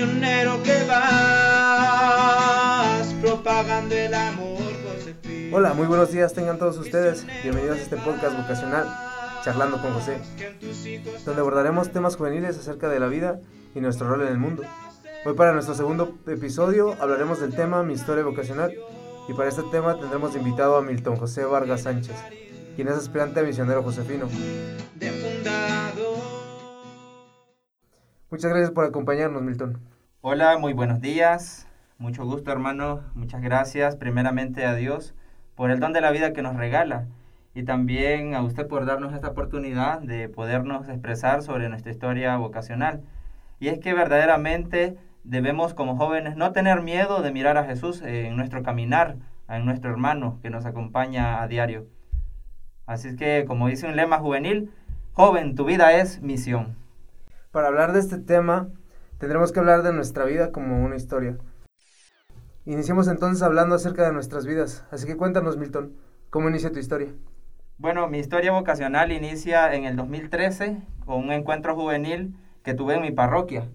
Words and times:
misionero 0.00 0.62
que 0.62 0.84
vas 0.86 1.82
propagando 3.20 3.96
el 3.96 4.14
amor, 4.14 4.58
Josefina. 4.86 5.56
Hola, 5.56 5.74
muy 5.74 5.88
buenos 5.88 6.12
días 6.12 6.32
tengan 6.32 6.56
todos 6.58 6.78
ustedes. 6.78 7.26
Bienvenidos 7.42 7.78
a 7.78 7.82
este 7.82 7.96
podcast 7.96 8.36
vocacional, 8.36 8.86
Charlando 9.42 9.82
con 9.82 9.92
José, 9.94 10.18
donde 11.24 11.40
abordaremos 11.40 11.90
temas 11.90 12.14
juveniles 12.14 12.56
acerca 12.56 12.88
de 12.88 13.00
la 13.00 13.08
vida 13.08 13.40
y 13.74 13.80
nuestro 13.80 14.08
rol 14.08 14.22
en 14.22 14.28
el 14.28 14.38
mundo. 14.38 14.62
Hoy 15.24 15.34
para 15.34 15.52
nuestro 15.52 15.74
segundo 15.74 16.16
episodio 16.28 16.94
hablaremos 17.00 17.40
del 17.40 17.52
tema 17.56 17.82
Mi 17.82 17.94
historia 17.94 18.22
vocacional 18.22 18.72
y 19.28 19.32
para 19.32 19.48
este 19.48 19.64
tema 19.72 19.98
tendremos 19.98 20.36
invitado 20.36 20.76
a 20.76 20.82
Milton 20.82 21.16
José 21.16 21.44
Vargas 21.44 21.82
Sánchez, 21.82 22.14
quien 22.76 22.86
es 22.86 22.94
aspirante 22.94 23.40
a 23.40 23.42
misionero 23.42 23.82
josefino. 23.82 24.28
de. 24.94 25.37
Muchas 28.30 28.50
gracias 28.50 28.72
por 28.72 28.84
acompañarnos, 28.84 29.40
Milton. 29.40 29.78
Hola, 30.20 30.58
muy 30.58 30.74
buenos 30.74 31.00
días. 31.00 31.66
Mucho 31.96 32.26
gusto, 32.26 32.52
hermano. 32.52 33.00
Muchas 33.14 33.40
gracias 33.40 33.96
primeramente 33.96 34.66
a 34.66 34.74
Dios 34.74 35.14
por 35.54 35.70
el 35.70 35.80
don 35.80 35.94
de 35.94 36.02
la 36.02 36.10
vida 36.10 36.34
que 36.34 36.42
nos 36.42 36.54
regala 36.54 37.06
y 37.54 37.62
también 37.62 38.34
a 38.34 38.42
usted 38.42 38.66
por 38.66 38.84
darnos 38.84 39.14
esta 39.14 39.28
oportunidad 39.28 40.02
de 40.02 40.28
podernos 40.28 40.90
expresar 40.90 41.42
sobre 41.42 41.70
nuestra 41.70 41.90
historia 41.90 42.36
vocacional. 42.36 43.02
Y 43.60 43.68
es 43.68 43.78
que 43.78 43.94
verdaderamente 43.94 44.98
debemos 45.24 45.72
como 45.72 45.96
jóvenes 45.96 46.36
no 46.36 46.52
tener 46.52 46.82
miedo 46.82 47.22
de 47.22 47.32
mirar 47.32 47.56
a 47.56 47.64
Jesús 47.64 48.02
en 48.02 48.36
nuestro 48.36 48.62
caminar, 48.62 49.16
en 49.48 49.64
nuestro 49.64 49.90
hermano 49.90 50.38
que 50.42 50.50
nos 50.50 50.66
acompaña 50.66 51.40
a 51.40 51.48
diario. 51.48 51.86
Así 52.84 53.08
es 53.08 53.16
que, 53.16 53.46
como 53.46 53.68
dice 53.68 53.86
un 53.86 53.96
lema 53.96 54.18
juvenil, 54.18 54.70
joven, 55.14 55.54
tu 55.54 55.64
vida 55.64 55.94
es 55.94 56.20
misión. 56.20 56.76
Para 57.58 57.66
hablar 57.66 57.92
de 57.92 57.98
este 57.98 58.18
tema, 58.18 58.68
tendremos 59.18 59.50
que 59.50 59.58
hablar 59.58 59.82
de 59.82 59.92
nuestra 59.92 60.24
vida 60.24 60.52
como 60.52 60.84
una 60.84 60.94
historia. 60.94 61.38
Iniciemos 62.66 63.08
entonces 63.08 63.42
hablando 63.42 63.74
acerca 63.74 64.06
de 64.06 64.12
nuestras 64.12 64.46
vidas. 64.46 64.86
Así 64.92 65.08
que 65.08 65.16
cuéntanos, 65.16 65.56
Milton, 65.56 65.92
¿cómo 66.30 66.48
inicia 66.48 66.70
tu 66.70 66.78
historia? 66.78 67.08
Bueno, 67.76 68.06
mi 68.06 68.20
historia 68.20 68.52
vocacional 68.52 69.10
inicia 69.10 69.74
en 69.74 69.86
el 69.86 69.96
2013 69.96 70.82
con 71.04 71.16
un 71.16 71.32
encuentro 71.32 71.74
juvenil 71.74 72.32
que 72.62 72.74
tuve 72.74 72.94
en 72.94 73.02
mi 73.02 73.10
parroquia. 73.10 73.66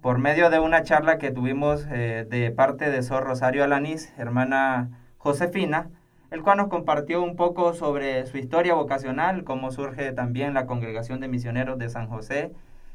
Por 0.00 0.16
medio 0.16 0.48
de 0.48 0.60
una 0.60 0.82
charla 0.82 1.18
que 1.18 1.30
tuvimos 1.30 1.86
eh, 1.90 2.26
de 2.26 2.52
parte 2.52 2.90
de 2.90 3.02
Sor 3.02 3.24
Rosario 3.24 3.64
Alanís, 3.64 4.14
hermana 4.16 4.98
Josefina, 5.18 5.90
el 6.30 6.42
cual 6.42 6.56
nos 6.56 6.68
compartió 6.68 7.22
un 7.22 7.36
poco 7.36 7.74
sobre 7.74 8.24
su 8.24 8.38
historia 8.38 8.72
vocacional, 8.72 9.44
cómo 9.44 9.72
surge 9.72 10.10
también 10.12 10.54
la 10.54 10.64
Congregación 10.64 11.20
de 11.20 11.28
Misioneros 11.28 11.76
de 11.76 11.90
San 11.90 12.08
José 12.08 12.50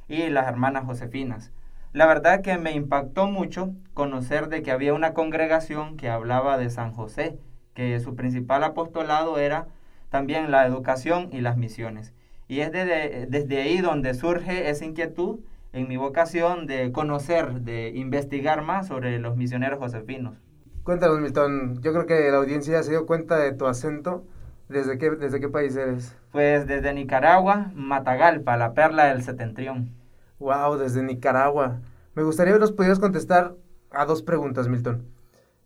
y 0.09 0.29
las 0.29 0.47
hermanas 0.47 0.83
Josefinas. 0.85 1.53
La 1.93 2.05
verdad 2.05 2.41
que 2.41 2.57
me 2.57 2.73
impactó 2.73 3.27
mucho 3.27 3.73
conocer 3.93 4.49
de 4.49 4.61
que 4.61 4.71
había 4.71 4.93
una 4.93 5.13
congregación 5.13 5.95
que 5.95 6.09
hablaba 6.09 6.57
de 6.57 6.69
San 6.69 6.91
José, 6.91 7.39
que 7.73 7.99
su 7.99 8.15
principal 8.15 8.63
apostolado 8.63 9.39
era 9.39 9.67
también 10.09 10.52
la 10.52 10.65
educación 10.65 11.30
y 11.31 11.41
las 11.41 11.55
misiones. 11.55 12.13
Y 12.47 12.59
es 12.59 12.71
desde, 12.71 13.27
desde 13.27 13.61
ahí 13.61 13.80
donde 13.80 14.13
surge 14.13 14.69
esa 14.69 14.83
inquietud 14.85 15.39
en 15.71 15.87
mi 15.87 15.97
vocación 15.97 16.65
de 16.65 16.91
conocer, 16.91 17.61
de 17.61 17.89
investigar 17.89 18.63
más 18.63 18.87
sobre 18.87 19.19
los 19.19 19.37
misioneros 19.37 19.80
josefinos. 19.80 20.35
Cuéntanos, 20.83 21.19
Milton. 21.19 21.81
Yo 21.81 21.91
creo 21.93 22.07
que 22.07 22.31
la 22.31 22.37
audiencia 22.37 22.73
ya 22.73 22.83
se 22.83 22.91
dio 22.91 23.05
cuenta 23.05 23.37
de 23.37 23.53
tu 23.53 23.67
acento. 23.67 24.23
¿Desde 24.67 24.97
qué, 24.97 25.11
desde 25.11 25.39
qué 25.39 25.49
país 25.49 25.75
eres? 25.75 26.15
Pues 26.31 26.67
desde 26.67 26.93
Nicaragua, 26.93 27.71
Matagalpa, 27.75 28.57
la 28.57 28.73
perla 28.73 29.05
del 29.05 29.23
setentrión. 29.23 29.98
Wow, 30.39 30.77
desde 30.77 31.03
Nicaragua. 31.03 31.81
Me 32.15 32.23
gustaría 32.23 32.53
que 32.53 32.59
nos 32.59 32.71
pudieras 32.71 32.99
contestar 32.99 33.55
a 33.91 34.05
dos 34.05 34.23
preguntas, 34.23 34.67
Milton. 34.67 35.05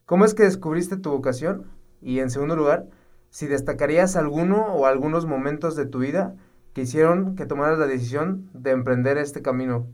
¿Cómo 0.06 0.26
es 0.26 0.34
que 0.34 0.44
descubriste 0.44 0.98
tu 0.98 1.12
vocación? 1.12 1.68
Y 2.02 2.20
en 2.20 2.30
segundo 2.30 2.56
lugar, 2.56 2.88
si 3.30 3.48
destacarías 3.48 4.16
alguno 4.16 4.74
o 4.74 4.86
algunos 4.86 5.26
momentos 5.26 5.76
de 5.76 5.86
tu 5.86 6.00
vida 6.00 6.36
que 6.74 6.82
hicieron 6.82 7.36
que 7.36 7.46
tomaras 7.46 7.78
la 7.78 7.88
decisión 7.88 8.50
de 8.54 8.72
emprender 8.72 9.18
este 9.18 9.42
camino. 9.42 9.88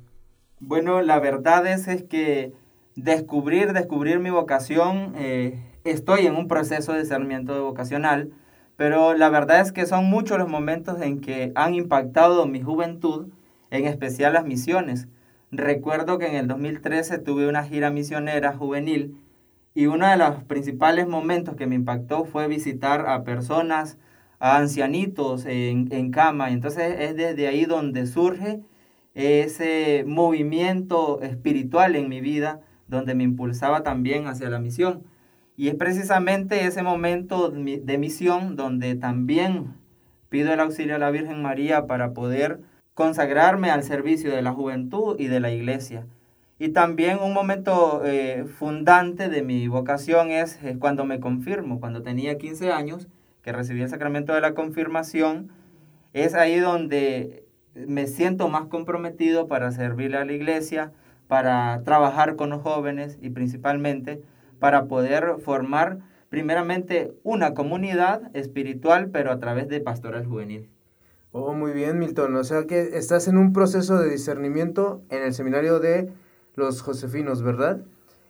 Bueno, 0.59 1.01
la 1.01 1.19
verdad 1.19 1.67
es, 1.67 1.87
es 1.87 2.03
que 2.03 2.53
descubrir, 2.95 3.73
descubrir 3.73 4.19
mi 4.19 4.29
vocación, 4.29 5.13
eh, 5.15 5.61
estoy 5.83 6.25
en 6.25 6.35
un 6.35 6.47
proceso 6.47 6.93
de 6.93 6.99
discernimiento 6.99 7.63
vocacional, 7.63 8.31
pero 8.77 9.13
la 9.13 9.29
verdad 9.29 9.59
es 9.59 9.71
que 9.71 9.85
son 9.85 10.05
muchos 10.05 10.37
los 10.37 10.49
momentos 10.49 11.01
en 11.01 11.19
que 11.19 11.51
han 11.55 11.75
impactado 11.75 12.45
mi 12.45 12.61
juventud, 12.61 13.27
en 13.71 13.85
especial 13.85 14.33
las 14.33 14.45
misiones. 14.45 15.07
Recuerdo 15.51 16.17
que 16.17 16.27
en 16.27 16.35
el 16.35 16.47
2013 16.47 17.19
tuve 17.19 17.47
una 17.47 17.63
gira 17.63 17.89
misionera 17.89 18.53
juvenil 18.53 19.17
y 19.73 19.87
uno 19.87 20.07
de 20.07 20.17
los 20.17 20.43
principales 20.43 21.07
momentos 21.07 21.55
que 21.55 21.67
me 21.67 21.75
impactó 21.75 22.25
fue 22.25 22.47
visitar 22.47 23.07
a 23.07 23.23
personas, 23.23 23.97
a 24.39 24.57
ancianitos 24.57 25.45
en, 25.45 25.87
en 25.91 26.11
cama. 26.11 26.51
Entonces 26.51 26.95
es 26.99 27.15
desde 27.15 27.47
ahí 27.47 27.65
donde 27.65 28.05
surge 28.05 28.61
ese 29.15 30.03
movimiento 30.05 31.21
espiritual 31.21 31.95
en 31.95 32.09
mi 32.09 32.21
vida, 32.21 32.61
donde 32.87 33.15
me 33.15 33.23
impulsaba 33.23 33.83
también 33.83 34.27
hacia 34.27 34.49
la 34.49 34.59
misión. 34.59 35.03
Y 35.57 35.67
es 35.67 35.75
precisamente 35.75 36.65
ese 36.65 36.83
momento 36.83 37.49
de 37.49 37.97
misión 37.97 38.55
donde 38.55 38.95
también 38.95 39.73
pido 40.29 40.53
el 40.53 40.59
auxilio 40.59 40.95
a 40.95 40.99
la 40.99 41.11
Virgen 41.11 41.41
María 41.41 41.85
para 41.85 42.13
poder 42.13 42.61
consagrarme 42.99 43.71
al 43.71 43.83
servicio 43.83 44.29
de 44.29 44.41
la 44.41 44.51
juventud 44.51 45.15
y 45.17 45.27
de 45.27 45.39
la 45.39 45.53
iglesia. 45.53 46.05
Y 46.59 46.73
también 46.73 47.19
un 47.23 47.31
momento 47.31 48.01
eh, 48.03 48.43
fundante 48.43 49.29
de 49.29 49.41
mi 49.41 49.69
vocación 49.69 50.31
es, 50.31 50.59
cuando 50.79 51.05
me 51.05 51.21
confirmo, 51.21 51.79
cuando 51.79 52.01
tenía 52.01 52.37
15 52.37 52.73
años, 52.73 53.07
que 53.41 53.53
recibí 53.53 53.81
el 53.83 53.87
sacramento 53.87 54.33
de 54.33 54.41
la 54.41 54.53
confirmación, 54.53 55.49
es 56.11 56.35
ahí 56.35 56.59
donde 56.59 57.45
me 57.73 58.05
siento 58.05 58.49
más 58.49 58.65
comprometido 58.65 59.47
para 59.47 59.71
servirle 59.71 60.17
a 60.17 60.25
la 60.25 60.33
iglesia, 60.33 60.91
para 61.29 61.81
trabajar 61.85 62.35
con 62.35 62.49
los 62.49 62.61
jóvenes 62.61 63.17
y 63.21 63.29
principalmente 63.29 64.21
para 64.59 64.87
poder 64.87 65.37
formar 65.39 65.99
primeramente 66.27 67.13
una 67.23 67.53
comunidad 67.53 68.29
espiritual, 68.35 69.09
pero 69.09 69.31
a 69.31 69.39
través 69.39 69.69
de 69.69 69.79
pastoral 69.79 70.25
juvenil. 70.25 70.69
Oh, 71.31 71.53
muy 71.53 71.73
bien, 71.73 71.99
Milton. 71.99 72.35
O 72.35 72.43
sea 72.43 72.65
que 72.65 72.97
estás 72.97 73.27
en 73.27 73.37
un 73.37 73.53
proceso 73.53 73.99
de 73.99 74.09
discernimiento 74.09 75.03
en 75.09 75.21
el 75.21 75.33
seminario 75.33 75.79
de 75.79 76.11
los 76.55 76.81
Josefinos, 76.81 77.43
¿verdad? 77.43 77.81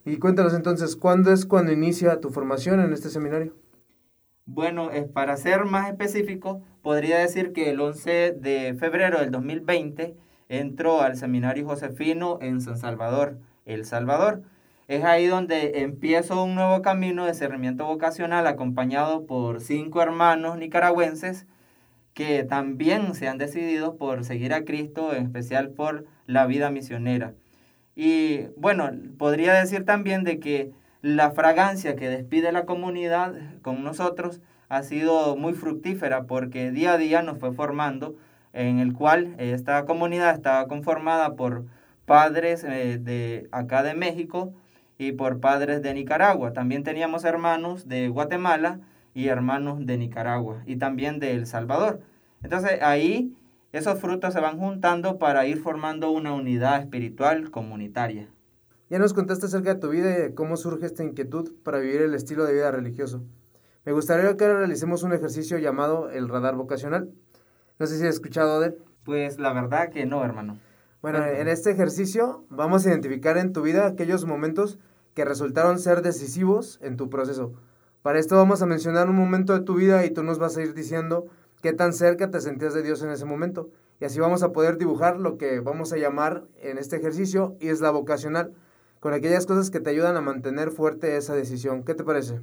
Y 0.06 0.18
cuéntanos 0.18 0.54
entonces, 0.54 0.96
¿cuándo 0.96 1.32
es 1.32 1.46
cuando 1.46 1.72
inicia 1.72 2.20
tu 2.20 2.30
formación 2.30 2.82
en 2.82 2.92
este 2.92 3.10
seminario? 3.10 3.56
Bueno, 4.46 4.92
es 4.92 5.08
para 5.08 5.38
ser 5.38 5.66
más 5.66 5.90
específico, 5.90 6.62
podría 6.82 7.20
decir 7.20 7.54
que 7.54 7.70
el 7.70 7.80
11 7.80 8.32
de 8.32 8.76
febrero 8.80 9.20
del 9.20 9.32
2020 9.32 10.16
entró 10.50 11.02
al 11.02 11.16
seminario 11.16 11.68
Josefino 11.68 12.40
en 12.42 12.60
San 12.60 12.78
Salvador, 12.78 13.38
El 13.66 13.86
Salvador. 13.86 14.42
Es 14.88 15.04
ahí 15.04 15.28
donde 15.28 15.84
empiezo 15.84 16.44
un 16.44 16.56
nuevo 16.56 16.82
camino 16.82 17.26
de 17.26 17.32
discernimiento 17.32 17.86
vocacional 17.86 18.48
acompañado 18.48 19.28
por 19.28 19.62
cinco 19.62 20.02
hermanos 20.02 20.58
nicaragüenses 20.58 21.46
que 22.20 22.44
también 22.44 23.16
se 23.16 23.30
han 23.30 23.38
decidido 23.38 23.96
por 23.96 24.26
seguir 24.26 24.54
a 24.54 24.66
Cristo, 24.66 25.16
en 25.16 25.24
especial 25.24 25.70
por 25.70 26.04
la 26.28 26.46
vida 26.48 26.70
misionera. 26.70 27.34
Y 27.96 28.48
bueno, 28.58 28.92
podría 29.18 29.54
decir 29.54 29.86
también 29.86 30.26
de 30.26 30.38
que 30.42 30.74
la 31.02 31.32
fragancia 31.32 31.96
que 31.96 32.10
despide 32.10 32.52
la 32.52 32.66
comunidad 32.66 33.36
con 33.62 33.86
nosotros 33.86 34.42
ha 34.68 34.84
sido 34.84 35.38
muy 35.38 35.54
fructífera 35.54 36.26
porque 36.26 36.72
día 36.72 36.92
a 36.92 36.98
día 36.98 37.22
nos 37.22 37.40
fue 37.40 37.54
formando, 37.54 38.18
en 38.52 38.80
el 38.80 38.92
cual 38.92 39.36
esta 39.38 39.86
comunidad 39.86 40.36
estaba 40.36 40.68
conformada 40.68 41.38
por 41.38 41.68
padres 42.06 42.66
eh, 42.66 42.98
de 43.00 43.48
acá 43.54 43.82
de 43.82 43.94
México 43.94 44.52
y 44.98 45.14
por 45.14 45.40
padres 45.40 45.82
de 45.82 45.94
Nicaragua. 45.94 46.52
También 46.52 46.84
teníamos 46.84 47.24
hermanos 47.24 47.88
de 47.88 48.10
Guatemala 48.10 48.82
y 49.14 49.30
hermanos 49.30 49.86
de 49.86 49.98
Nicaragua 49.98 50.64
y 50.66 50.76
también 50.76 51.20
de 51.20 51.32
El 51.32 51.46
Salvador. 51.48 52.02
Entonces 52.44 52.82
ahí 52.82 53.36
esos 53.72 54.00
frutos 54.00 54.34
se 54.34 54.40
van 54.40 54.58
juntando 54.58 55.20
para 55.20 55.46
ir 55.46 55.60
formando 55.62 56.10
una 56.12 56.34
unidad 56.34 56.82
espiritual 56.82 57.52
comunitaria. 57.52 58.30
Ya 58.90 58.98
nos 58.98 59.14
contaste 59.14 59.46
acerca 59.46 59.76
de 59.76 59.80
tu 59.80 59.90
vida 59.90 60.10
y 60.10 60.22
de 60.22 60.34
cómo 60.34 60.58
surge 60.58 60.88
esta 60.88 61.04
inquietud 61.04 61.52
para 61.64 61.78
vivir 61.78 62.02
el 62.02 62.16
estilo 62.16 62.46
de 62.46 62.54
vida 62.54 62.72
religioso. 62.72 63.24
Me 63.86 63.92
gustaría 63.92 64.36
que 64.36 64.44
ahora 64.44 64.60
realicemos 64.60 65.04
un 65.04 65.14
ejercicio 65.14 65.60
llamado 65.60 66.10
el 66.10 66.28
radar 66.28 66.56
vocacional. 66.56 67.12
No 67.78 67.86
sé 67.86 67.98
si 67.98 68.04
has 68.06 68.16
escuchado 68.16 68.60
de 68.60 68.68
él. 68.68 68.78
Pues 69.04 69.40
la 69.40 69.54
verdad 69.54 69.90
que 69.90 70.06
no, 70.06 70.26
hermano. 70.26 70.58
Bueno, 71.02 71.24
en 71.26 71.48
este 71.48 71.72
ejercicio 71.72 72.46
vamos 72.50 72.86
a 72.86 72.90
identificar 72.90 73.38
en 73.38 73.54
tu 73.54 73.62
vida 73.62 73.88
aquellos 73.88 74.26
momentos 74.26 74.80
que 75.14 75.24
resultaron 75.24 75.80
ser 75.80 76.02
decisivos 76.02 76.80
en 76.82 76.98
tu 76.98 77.10
proceso. 77.10 77.54
Para 78.02 78.20
esto 78.20 78.36
vamos 78.36 78.62
a 78.62 78.66
mencionar 78.66 79.10
un 79.10 79.16
momento 79.16 79.54
de 79.54 79.62
tu 79.62 79.76
vida 79.76 80.06
y 80.06 80.12
tú 80.12 80.24
nos 80.24 80.40
vas 80.40 80.58
a 80.58 80.62
ir 80.62 80.74
diciendo 80.74 81.28
qué 81.62 81.74
tan 81.74 81.94
cerca 81.94 82.30
te 82.30 82.42
sentías 82.42 82.74
de 82.74 82.84
Dios 82.84 83.02
en 83.04 83.10
ese 83.10 83.26
momento 83.26 83.70
Y 84.00 84.06
así 84.06 84.20
vamos 84.20 84.44
a 84.44 84.52
poder 84.52 84.78
dibujar 84.78 85.20
lo 85.20 85.38
que 85.38 85.60
vamos 85.60 85.92
a 85.94 85.98
llamar 85.98 86.46
en 86.62 86.78
este 86.78 86.96
ejercicio 86.96 87.56
y 87.60 87.70
es 87.70 87.82
la 87.82 87.92
vocacional, 87.92 88.54
con 89.00 89.14
aquellas 89.14 89.46
cosas 89.46 89.70
que 89.70 89.80
te 89.80 89.90
ayudan 89.90 90.16
a 90.18 90.22
mantener 90.22 90.72
fuerte 90.72 91.18
esa 91.18 91.36
decisión. 91.36 91.84
¿Qué 91.84 91.96
te 91.96 92.04
parece? 92.04 92.40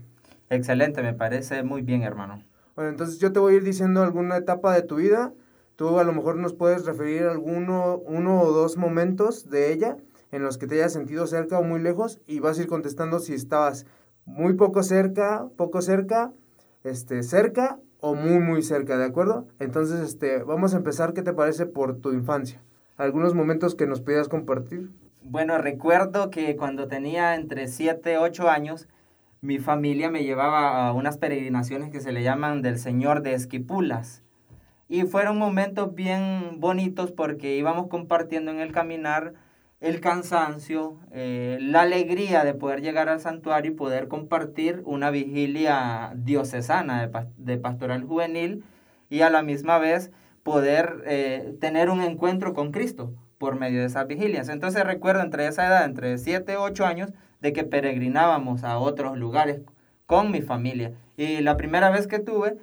Excelente, 0.50 1.02
me 1.02 1.14
parece 1.14 1.62
muy 1.62 1.82
bien, 1.82 2.02
hermano. 2.02 2.44
Bueno, 2.74 2.90
entonces 2.90 3.18
yo 3.18 3.32
te 3.32 3.40
voy 3.40 3.54
a 3.54 3.56
ir 3.56 3.64
diciendo 3.64 4.02
alguna 4.02 4.36
etapa 4.36 4.74
de 4.74 4.82
tu 4.82 4.96
vida. 4.96 5.32
Tú 5.76 5.98
a 5.98 6.04
lo 6.04 6.12
mejor 6.12 6.36
nos 6.36 6.54
puedes 6.54 6.84
referir 6.84 7.24
a 7.24 7.32
alguno, 7.32 7.98
uno 8.06 8.42
o 8.42 8.52
dos 8.52 8.76
momentos 8.76 9.50
de 9.50 9.72
ella 9.72 9.96
en 10.30 10.42
los 10.42 10.58
que 10.58 10.66
te 10.66 10.74
hayas 10.76 10.92
sentido 10.92 11.26
cerca 11.26 11.58
o 11.58 11.62
muy 11.62 11.80
lejos 11.80 12.20
y 12.26 12.40
vas 12.40 12.58
a 12.58 12.62
ir 12.62 12.68
contestando 12.68 13.18
si 13.18 13.34
estabas 13.34 13.86
muy 14.24 14.54
poco 14.54 14.82
cerca, 14.82 15.48
poco 15.56 15.80
cerca, 15.82 16.32
este, 16.84 17.22
cerca 17.22 17.78
o 18.00 18.14
muy 18.14 18.38
muy 18.38 18.62
cerca, 18.62 18.98
¿de 18.98 19.04
acuerdo? 19.04 19.46
Entonces, 19.58 20.00
este, 20.00 20.42
vamos 20.42 20.74
a 20.74 20.78
empezar, 20.78 21.12
¿qué 21.12 21.22
te 21.22 21.32
parece 21.32 21.66
por 21.66 21.96
tu 21.98 22.12
infancia? 22.12 22.60
¿Algunos 22.96 23.34
momentos 23.34 23.74
que 23.74 23.86
nos 23.86 24.00
pudieras 24.00 24.28
compartir? 24.28 24.90
Bueno, 25.22 25.58
recuerdo 25.58 26.30
que 26.30 26.56
cuando 26.56 26.88
tenía 26.88 27.34
entre 27.34 27.68
7 27.68 28.18
8 28.18 28.48
años, 28.48 28.88
mi 29.40 29.58
familia 29.58 30.10
me 30.10 30.24
llevaba 30.24 30.86
a 30.86 30.92
unas 30.92 31.18
peregrinaciones 31.18 31.90
que 31.90 32.00
se 32.00 32.12
le 32.12 32.22
llaman 32.22 32.62
del 32.62 32.78
Señor 32.78 33.22
de 33.22 33.34
Esquipulas. 33.34 34.22
Y 34.88 35.02
fueron 35.02 35.36
momentos 35.36 35.94
bien 35.94 36.60
bonitos 36.60 37.10
porque 37.10 37.56
íbamos 37.56 37.88
compartiendo 37.88 38.50
en 38.50 38.60
el 38.60 38.72
caminar 38.72 39.34
el 39.80 40.00
cansancio, 40.00 40.98
eh, 41.12 41.58
la 41.60 41.82
alegría 41.82 42.44
de 42.44 42.54
poder 42.54 42.80
llegar 42.80 43.08
al 43.08 43.20
santuario 43.20 43.72
y 43.72 43.74
poder 43.74 44.08
compartir 44.08 44.82
una 44.84 45.10
vigilia 45.10 46.12
diocesana 46.16 47.10
de, 47.36 47.58
pastoral 47.58 48.04
juvenil 48.04 48.64
y 49.10 49.20
a 49.20 49.30
la 49.30 49.42
misma 49.42 49.78
vez 49.78 50.10
poder 50.42 51.02
eh, 51.06 51.56
tener 51.60 51.90
un 51.90 52.00
encuentro 52.00 52.54
con 52.54 52.72
Cristo 52.72 53.12
por 53.38 53.58
medio 53.58 53.80
de 53.80 53.86
esas 53.86 54.06
vigilias. 54.06 54.48
Entonces 54.48 54.84
recuerdo 54.84 55.22
entre 55.22 55.46
esa 55.46 55.66
edad, 55.66 55.84
entre 55.84 56.16
7 56.18 56.52
y 56.52 56.56
8 56.56 56.86
años, 56.86 57.12
de 57.40 57.52
que 57.52 57.64
peregrinábamos 57.64 58.64
a 58.64 58.78
otros 58.78 59.18
lugares 59.18 59.60
con 60.06 60.30
mi 60.30 60.40
familia. 60.40 60.92
Y 61.16 61.40
la 61.42 61.56
primera 61.56 61.90
vez 61.90 62.06
que 62.06 62.18
tuve 62.18 62.56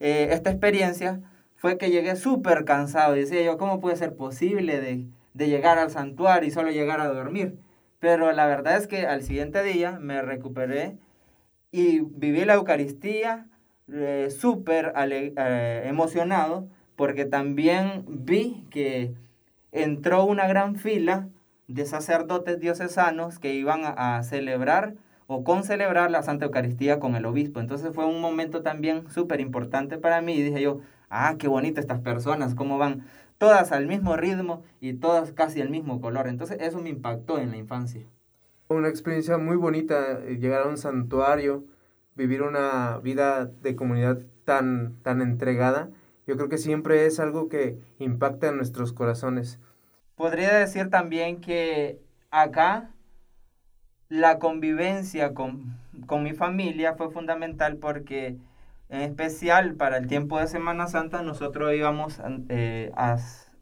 eh, 0.00 0.28
esta 0.30 0.50
experiencia 0.50 1.20
fue 1.56 1.76
que 1.76 1.90
llegué 1.90 2.16
súper 2.16 2.64
cansado. 2.64 3.14
Decía 3.14 3.42
yo, 3.42 3.58
¿cómo 3.58 3.80
puede 3.80 3.96
ser 3.96 4.14
posible 4.16 4.80
de 4.80 5.06
de 5.36 5.48
llegar 5.48 5.78
al 5.78 5.90
santuario 5.90 6.48
y 6.48 6.50
solo 6.50 6.70
llegar 6.70 7.00
a 7.00 7.08
dormir. 7.08 7.58
Pero 7.98 8.32
la 8.32 8.46
verdad 8.46 8.76
es 8.76 8.86
que 8.86 9.06
al 9.06 9.22
siguiente 9.22 9.62
día 9.62 9.98
me 10.00 10.22
recuperé 10.22 10.96
y 11.70 12.00
viví 12.00 12.44
la 12.44 12.54
Eucaristía 12.54 13.46
eh, 13.92 14.28
súper 14.30 14.92
eh, 14.96 15.82
emocionado 15.86 16.68
porque 16.96 17.26
también 17.26 18.04
vi 18.08 18.64
que 18.70 19.12
entró 19.72 20.24
una 20.24 20.46
gran 20.46 20.76
fila 20.76 21.28
de 21.68 21.84
sacerdotes 21.84 22.58
diocesanos 22.58 23.38
que 23.38 23.54
iban 23.54 23.82
a, 23.84 24.22
celebrar 24.22 24.94
o 25.26 25.44
con 25.44 25.64
celebrar 25.64 26.10
la 26.10 26.22
Santa 26.22 26.46
Eucaristía 26.46 26.98
con 26.98 27.14
el 27.14 27.26
obispo. 27.26 27.60
Entonces 27.60 27.94
fue 27.94 28.06
un 28.06 28.20
momento 28.22 28.62
también 28.62 29.10
súper 29.10 29.40
importante 29.40 29.98
para 29.98 30.22
mí 30.22 30.34
y 30.34 30.42
dije 30.42 30.62
yo, 30.62 30.80
ah, 31.10 31.34
qué 31.38 31.48
bonito 31.48 31.80
estas 31.80 32.00
personas, 32.00 32.54
cómo 32.54 32.78
van 32.78 33.04
todas 33.38 33.72
al 33.72 33.86
mismo 33.86 34.16
ritmo 34.16 34.62
y 34.80 34.94
todas 34.94 35.32
casi 35.32 35.60
al 35.60 35.70
mismo 35.70 36.00
color. 36.00 36.28
Entonces 36.28 36.58
eso 36.60 36.80
me 36.80 36.90
impactó 36.90 37.38
en 37.38 37.50
la 37.50 37.56
infancia. 37.56 38.02
Una 38.68 38.88
experiencia 38.88 39.38
muy 39.38 39.56
bonita, 39.56 40.18
eh, 40.24 40.38
llegar 40.38 40.62
a 40.62 40.68
un 40.68 40.76
santuario, 40.76 41.64
vivir 42.14 42.42
una 42.42 42.98
vida 42.98 43.46
de 43.46 43.76
comunidad 43.76 44.18
tan, 44.44 44.96
tan 45.02 45.20
entregada. 45.20 45.90
Yo 46.26 46.36
creo 46.36 46.48
que 46.48 46.58
siempre 46.58 47.06
es 47.06 47.20
algo 47.20 47.48
que 47.48 47.78
impacta 47.98 48.48
en 48.48 48.56
nuestros 48.56 48.92
corazones. 48.92 49.60
Podría 50.16 50.54
decir 50.54 50.90
también 50.90 51.40
que 51.40 52.00
acá 52.30 52.90
la 54.08 54.38
convivencia 54.38 55.34
con, 55.34 55.78
con 56.06 56.22
mi 56.22 56.32
familia 56.32 56.94
fue 56.94 57.10
fundamental 57.10 57.76
porque 57.76 58.36
en 58.88 59.00
especial 59.00 59.74
para 59.74 59.96
el 59.96 60.06
tiempo 60.06 60.38
de 60.38 60.46
Semana 60.46 60.86
Santa 60.86 61.22
nosotros 61.22 61.74
íbamos 61.74 62.20
eh, 62.48 62.92
a, 62.96 63.16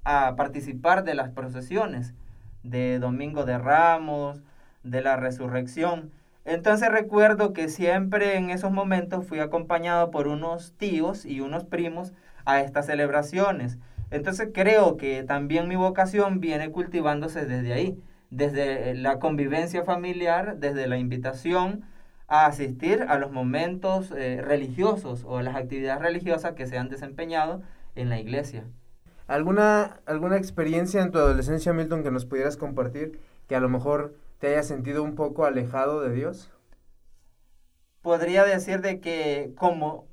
a, 0.05 0.37
participar 0.37 1.05
de 1.05 1.15
las 1.15 1.31
procesiones 1.31 2.15
de 2.63 2.99
Domingo 2.99 3.45
de 3.45 3.59
Ramos, 3.59 4.43
de 4.83 5.01
la 5.03 5.17
Resurrección. 5.17 6.11
Entonces 6.45 6.91
recuerdo 6.91 7.53
que 7.55 7.69
siempre 7.69 8.37
en 8.37 8.51
esos 8.51 8.71
momentos 8.71 9.27
fui 9.27 9.41
acompañado 9.41 10.11
por 10.11 10.29
unos 10.29 10.75
tíos 10.77 11.25
y 11.25 11.41
unos 11.41 11.65
primos 11.65 12.13
a 12.45 12.61
estas 12.61 12.87
celebraciones. 12.87 13.79
Entonces 14.11 14.51
creo 14.53 14.97
que 14.97 15.23
también 15.25 15.69
mi 15.69 15.77
vocación 15.77 16.41
viene 16.41 16.71
cultivándose 16.71 17.47
desde 17.47 17.73
ahí, 17.73 17.99
desde 18.31 18.95
la 18.95 19.19
convivencia 19.19 19.85
familiar, 19.85 20.59
desde 20.59 20.87
la 20.87 20.99
invitación, 20.99 21.85
a 22.35 22.47
asistir 22.47 23.07
a 23.09 23.19
los 23.19 23.31
momentos 23.31 24.11
eh, 24.11 24.41
religiosos 24.43 25.25
o 25.25 25.41
las 25.41 25.55
actividades 25.55 26.03
religiosas 26.03 26.55
que 26.55 26.67
se 26.67 26.77
han 26.77 26.89
desempeñado 26.89 27.63
en 27.95 28.09
la 28.09 28.19
iglesia. 28.19 28.65
¿Alguna, 29.29 30.01
¿Alguna 30.05 30.37
experiencia 30.37 31.01
en 31.01 31.13
tu 31.13 31.19
adolescencia, 31.19 31.73
Milton, 31.73 32.03
que 32.03 32.11
nos 32.11 32.27
pudieras 32.27 32.57
compartir 32.57 33.21
que 33.47 33.55
a 33.55 33.61
lo 33.61 33.69
mejor 33.69 34.17
te 34.41 34.49
haya 34.49 34.65
sentido 34.65 35.05
un 35.05 35.15
poco 35.15 35.45
alejado 35.45 36.01
de 36.01 36.13
Dios? 36.13 36.51
Podría 38.03 38.45
decir 38.45 38.81
de 38.81 39.01
que 39.01 39.53
como 39.57 40.09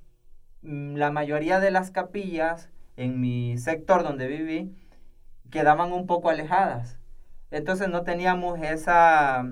mm, 0.62 0.95
la 0.95 1.09
mayoría 1.09 1.59
de 1.59 1.71
las 1.71 1.89
capillas 1.89 2.69
en 2.97 3.19
mi 3.19 3.57
sector 3.57 4.03
donde 4.03 4.27
viví 4.27 4.75
quedaban 5.50 5.91
un 5.91 6.06
poco 6.06 6.29
alejadas. 6.29 7.00
Entonces 7.50 7.89
no 7.89 8.03
teníamos 8.03 8.59
esa, 8.62 9.44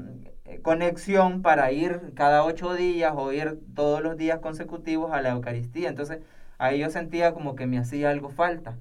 conexión 0.64 1.42
para 1.42 1.72
ir 1.72 2.14
cada 2.16 2.44
ocho 2.44 2.74
días 2.74 3.14
o 3.16 3.32
ir 3.32 3.60
todos 3.76 4.02
los 4.02 4.18
días 4.18 4.40
consecutivos 4.40 5.12
a 5.12 5.22
la 5.22 5.32
Eucaristía. 5.32 5.90
Entonces 5.90 6.20
ahí 6.58 6.80
yo 6.80 6.90
sentía 6.90 7.34
como 7.34 7.56
que 7.56 7.68
me 7.68 7.78
hacía 7.80 8.10
algo 8.10 8.30
falta. 8.30 8.78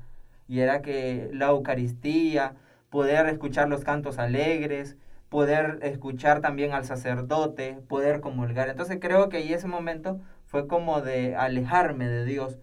Y 0.49 0.61
era 0.61 0.83
que 0.83 1.31
la 1.33 1.49
Eucaristía, 1.49 2.55
poder 2.91 3.27
escuchar 3.27 3.69
los 3.69 3.85
cantos 3.85 4.19
alegres, 4.19 4.97
poder 5.29 5.79
escuchar 5.83 6.41
también 6.41 6.73
al 6.73 6.85
sacerdote, 6.85 7.79
poder 7.89 8.21
comulgar. 8.21 8.69
Entonces 8.69 8.99
creo 9.01 9.29
que 9.29 9.39
ahí 9.39 9.53
ese 9.53 9.69
momento 9.69 10.21
fue 10.47 10.67
como 10.67 11.01
de 11.03 11.37
alejarme 11.37 12.09
de 12.09 12.25
Dios. 12.25 12.59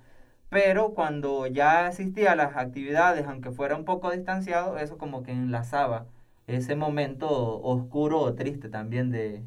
Pero 0.50 0.94
cuando 0.94 1.48
ya 1.48 1.88
asistía 1.88 2.32
a 2.34 2.36
las 2.36 2.56
actividades, 2.56 3.28
aunque 3.28 3.52
fuera 3.52 3.76
un 3.76 3.86
poco 3.86 4.12
distanciado, 4.12 4.78
eso 4.78 4.98
como 4.98 5.24
que 5.24 5.32
enlazaba 5.32 6.06
ese 6.48 6.76
momento 6.76 7.28
oscuro 7.62 8.20
o 8.20 8.34
triste 8.36 8.70
también 8.70 9.12
de 9.12 9.44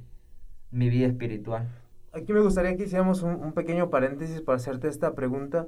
mi 0.71 0.90
vida 0.90 1.07
espiritual. 1.07 1.69
Aquí 2.12 2.33
me 2.33 2.40
gustaría 2.40 2.76
que 2.76 2.85
hiciéramos 2.85 3.23
un, 3.23 3.52
pequeño 3.52 3.90
paréntesis 3.90 4.40
para 4.40 4.57
hacerte 4.57 4.88
esta 4.88 5.14
pregunta, 5.14 5.67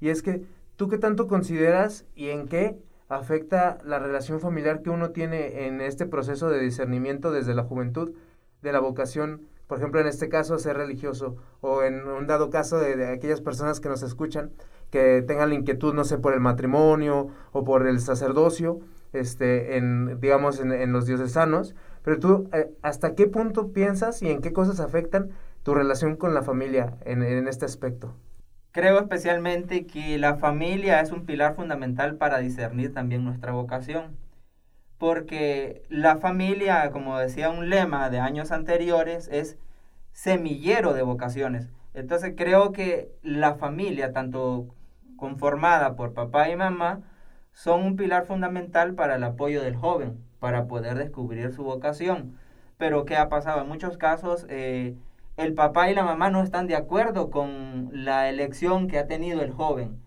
y 0.00 0.08
es 0.08 0.22
que, 0.22 0.42
¿tú 0.76 0.88
qué 0.88 0.98
tanto 0.98 1.28
consideras 1.28 2.06
y 2.14 2.30
en 2.30 2.48
qué 2.48 2.76
afecta 3.08 3.78
la 3.84 3.98
relación 3.98 4.40
familiar 4.40 4.82
que 4.82 4.90
uno 4.90 5.10
tiene 5.10 5.66
en 5.66 5.80
este 5.80 6.06
proceso 6.06 6.48
de 6.48 6.60
discernimiento 6.60 7.30
desde 7.30 7.54
la 7.54 7.62
juventud 7.62 8.14
de 8.62 8.72
la 8.72 8.80
vocación, 8.80 9.42
por 9.66 9.78
ejemplo, 9.78 10.00
en 10.00 10.06
este 10.06 10.28
caso, 10.28 10.58
ser 10.58 10.76
religioso, 10.76 11.36
o 11.60 11.82
en 11.82 12.06
un 12.08 12.26
dado 12.26 12.50
caso 12.50 12.78
de, 12.78 12.96
de 12.96 13.12
aquellas 13.12 13.40
personas 13.40 13.80
que 13.80 13.88
nos 13.88 14.02
escuchan, 14.02 14.50
que 14.90 15.22
tengan 15.22 15.50
la 15.50 15.54
inquietud, 15.54 15.94
no 15.94 16.04
sé, 16.04 16.18
por 16.18 16.34
el 16.34 16.40
matrimonio 16.40 17.28
o 17.52 17.64
por 17.64 17.86
el 17.86 18.00
sacerdocio, 18.00 18.80
este, 19.12 19.76
en, 19.76 20.20
digamos, 20.20 20.60
en, 20.60 20.72
en 20.72 20.92
los 20.92 21.06
diocesanos, 21.06 21.74
pero 22.02 22.18
tú, 22.18 22.48
eh, 22.52 22.70
¿hasta 22.82 23.14
qué 23.14 23.26
punto 23.26 23.72
piensas 23.72 24.22
y 24.22 24.30
en 24.30 24.40
qué 24.40 24.52
cosas 24.52 24.80
afectan 24.80 25.30
tu 25.62 25.74
relación 25.74 26.16
con 26.16 26.34
la 26.34 26.42
familia 26.42 26.94
en, 27.04 27.22
en 27.22 27.48
este 27.48 27.64
aspecto? 27.64 28.14
Creo 28.72 28.98
especialmente 28.98 29.86
que 29.86 30.18
la 30.18 30.36
familia 30.36 31.00
es 31.00 31.12
un 31.12 31.26
pilar 31.26 31.54
fundamental 31.54 32.16
para 32.16 32.38
discernir 32.38 32.92
también 32.94 33.24
nuestra 33.24 33.52
vocación, 33.52 34.16
porque 34.98 35.82
la 35.88 36.16
familia, 36.16 36.90
como 36.90 37.18
decía 37.18 37.50
un 37.50 37.68
lema 37.68 38.08
de 38.08 38.18
años 38.18 38.50
anteriores, 38.50 39.28
es 39.30 39.58
semillero 40.12 40.94
de 40.94 41.02
vocaciones. 41.02 41.68
Entonces 41.94 42.32
creo 42.36 42.72
que 42.72 43.10
la 43.22 43.54
familia, 43.54 44.12
tanto 44.12 44.74
conformada 45.16 45.94
por 45.94 46.14
papá 46.14 46.48
y 46.48 46.56
mamá, 46.56 47.02
son 47.52 47.82
un 47.82 47.96
pilar 47.96 48.26
fundamental 48.26 48.94
para 48.94 49.16
el 49.16 49.24
apoyo 49.24 49.62
del 49.62 49.76
joven, 49.76 50.18
para 50.38 50.66
poder 50.66 50.96
descubrir 50.96 51.52
su 51.52 51.62
vocación. 51.62 52.36
Pero 52.78 53.04
¿qué 53.04 53.16
ha 53.16 53.28
pasado? 53.28 53.62
En 53.62 53.68
muchos 53.68 53.96
casos 53.96 54.46
eh, 54.48 54.96
el 55.36 55.54
papá 55.54 55.90
y 55.90 55.94
la 55.94 56.04
mamá 56.04 56.30
no 56.30 56.42
están 56.42 56.66
de 56.66 56.76
acuerdo 56.76 57.30
con 57.30 57.90
la 57.92 58.28
elección 58.28 58.88
que 58.88 58.98
ha 58.98 59.06
tenido 59.06 59.42
el 59.42 59.52
joven. 59.52 60.00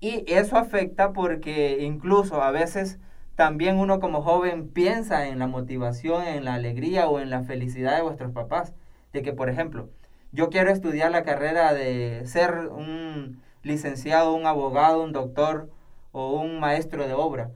Y 0.00 0.24
eso 0.32 0.56
afecta 0.56 1.12
porque 1.12 1.78
incluso 1.80 2.42
a 2.42 2.50
veces 2.50 2.98
también 3.34 3.78
uno 3.78 4.00
como 4.00 4.22
joven 4.22 4.68
piensa 4.68 5.28
en 5.28 5.38
la 5.38 5.46
motivación, 5.46 6.24
en 6.24 6.44
la 6.44 6.54
alegría 6.54 7.08
o 7.08 7.20
en 7.20 7.30
la 7.30 7.42
felicidad 7.42 7.96
de 7.96 8.02
vuestros 8.02 8.32
papás. 8.32 8.74
De 9.12 9.22
que, 9.22 9.32
por 9.32 9.48
ejemplo, 9.48 9.88
yo 10.32 10.50
quiero 10.50 10.70
estudiar 10.70 11.10
la 11.10 11.22
carrera 11.22 11.72
de 11.72 12.22
ser 12.26 12.68
un 12.68 13.42
licenciado, 13.62 14.34
un 14.34 14.46
abogado, 14.46 15.02
un 15.02 15.12
doctor, 15.12 15.70
o 16.18 16.40
un 16.40 16.58
maestro 16.60 17.06
de 17.06 17.14
obra. 17.14 17.50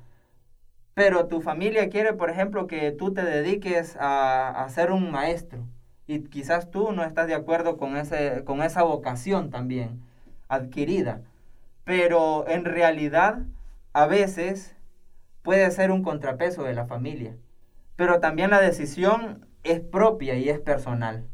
Pero 0.95 1.27
tu 1.27 1.41
familia 1.41 1.89
quiere, 1.89 2.13
por 2.13 2.31
ejemplo, 2.31 2.67
que 2.67 2.93
tú 2.93 3.13
te 3.13 3.23
dediques 3.23 3.97
a, 3.99 4.65
a 4.65 4.69
ser 4.69 4.93
un 4.93 5.11
maestro. 5.11 5.67
Y 6.07 6.21
quizás 6.25 6.71
tú 6.71 6.93
no 6.93 7.05
estás 7.05 7.27
de 7.27 7.35
acuerdo 7.35 7.77
con, 7.77 7.97
ese, 7.97 8.45
con 8.45 8.63
esa 8.63 8.83
vocación 8.83 9.51
también 9.51 10.03
adquirida. 10.49 11.23
Pero 11.85 12.47
en 12.49 12.65
realidad, 12.65 13.39
a 13.93 14.07
veces 14.07 14.77
puede 15.43 15.71
ser 15.71 15.91
un 15.91 16.03
contrapeso 16.03 16.63
de 16.65 16.75
la 16.75 16.87
familia. 16.87 17.35
Pero 17.97 18.21
también 18.21 18.51
la 18.51 18.61
decisión 18.61 19.47
es 19.65 19.81
propia 19.81 20.35
y 20.35 20.49
es 20.49 20.61
personal. 20.61 21.25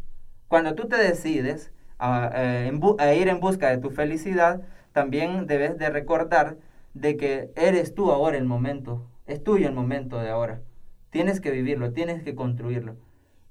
Cuando 0.49 0.75
tú 0.75 0.89
te 0.89 0.97
decides 0.97 1.73
a, 1.99 2.31
eh, 2.35 2.81
a 2.99 3.15
ir 3.15 3.29
en 3.29 3.41
busca 3.41 3.69
de 3.69 3.79
tu 3.79 3.91
felicidad, 3.91 4.63
también 4.93 5.47
debes 5.47 5.79
de 5.79 5.91
recordar 5.91 6.57
de 7.01 7.17
que 7.17 7.51
eres 7.55 7.95
tú 7.95 8.11
ahora 8.11 8.37
el 8.37 8.45
momento, 8.45 9.09
es 9.27 9.43
tuyo 9.43 9.69
el 9.69 9.75
momento 9.75 10.19
de 10.19 10.31
ahora. 10.31 10.63
Tienes 11.11 11.41
que 11.41 11.51
vivirlo, 11.51 11.93
tienes 11.93 12.23
que 12.23 12.35
construirlo. 12.35 12.97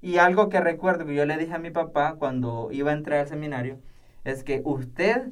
Y 0.00 0.18
algo 0.18 0.48
que 0.48 0.60
recuerdo 0.60 1.06
que 1.06 1.14
yo 1.14 1.24
le 1.24 1.38
dije 1.38 1.54
a 1.54 1.58
mi 1.58 1.70
papá 1.70 2.16
cuando 2.18 2.68
iba 2.72 2.90
a 2.90 2.94
entrar 2.94 3.20
al 3.20 3.28
seminario 3.28 3.78
es 4.24 4.44
que 4.44 4.60
usted 4.64 5.30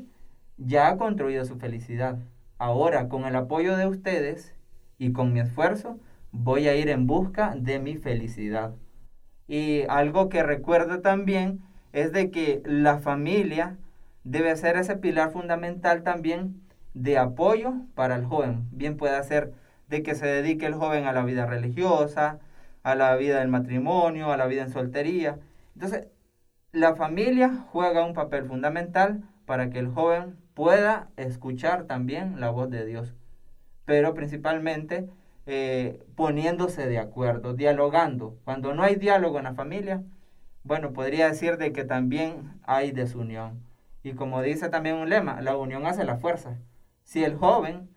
ya 0.56 0.88
ha 0.88 0.96
construido 0.96 1.44
su 1.44 1.56
felicidad. 1.56 2.18
Ahora, 2.58 3.08
con 3.08 3.26
el 3.26 3.37
apoyo 3.37 3.76
de 3.76 3.87
ustedes 3.87 4.54
y 4.99 5.12
con 5.12 5.32
mi 5.32 5.40
esfuerzo, 5.40 5.99
voy 6.32 6.68
a 6.68 6.75
ir 6.75 6.88
en 6.88 7.06
busca 7.06 7.54
de 7.54 7.78
mi 7.78 7.96
felicidad. 7.96 8.75
Y 9.46 9.82
algo 9.88 10.28
que 10.30 10.42
recuerdo 10.42 11.00
también 11.00 11.61
es 11.92 12.12
de 12.12 12.30
que 12.30 12.62
la 12.64 12.99
familia 12.99 13.76
debe 14.25 14.56
ser 14.56 14.76
ese 14.76 14.96
pilar 14.96 15.30
fundamental 15.30 16.02
también 16.02 16.65
de 16.97 17.19
apoyo 17.19 17.75
para 17.95 18.17
el 18.17 18.25
joven. 18.25 18.67
Bien 18.73 18.97
puede 18.97 19.23
ser 19.23 19.53
de 19.88 20.03
que 20.03 20.15
se 20.15 20.26
dedique 20.26 20.65
el 20.67 20.75
joven 20.75 21.05
a 21.05 21.12
la 21.12 21.25
vida 21.25 21.45
religiosa, 21.45 22.38
a 22.83 22.95
la 22.95 23.15
vida 23.17 23.41
del 23.41 23.49
matrimonio, 23.49 24.33
a 24.33 24.37
la 24.38 24.47
vida 24.47 24.62
en 24.62 24.71
soltería. 24.71 25.38
Entonces, 25.75 26.09
la 26.73 26.97
familia 26.97 27.67
juega 27.71 28.05
un 28.05 28.15
papel 28.15 28.47
fundamental 28.47 29.23
para 29.45 29.69
que 29.69 29.79
el 29.79 29.88
joven 29.88 30.38
pueda 30.55 31.11
escuchar 31.17 31.85
también 31.85 32.41
la 32.41 32.49
voz 32.50 32.71
de 32.71 32.87
Dios, 32.87 33.15
pero 33.85 34.15
principalmente 34.15 35.07
eh, 35.45 36.03
poniéndose 36.17 36.87
de 36.87 36.99
acuerdo, 36.99 37.53
dialogando. 37.53 38.38
Cuando 38.45 38.75
no 38.75 38.83
hay 38.83 38.97
diálogo 38.97 39.37
en 39.38 39.45
la 39.45 39.55
familia, 39.55 40.03
bueno, 40.65 40.95
podría 40.95 41.29
decir 41.29 41.59
de 41.59 41.73
que 41.73 41.85
también 41.85 42.59
hay 42.62 42.91
desunión. 42.91 43.62
Y 44.03 44.15
como 44.15 44.41
dice 44.41 44.71
también 44.71 44.97
un 44.97 45.11
lema, 45.11 45.43
la 45.43 45.57
unión 45.57 45.87
hace 45.87 46.05
la 46.05 46.17
fuerza. 46.17 46.57
Si 47.06 47.22
el 47.22 47.36
joven 47.36 47.88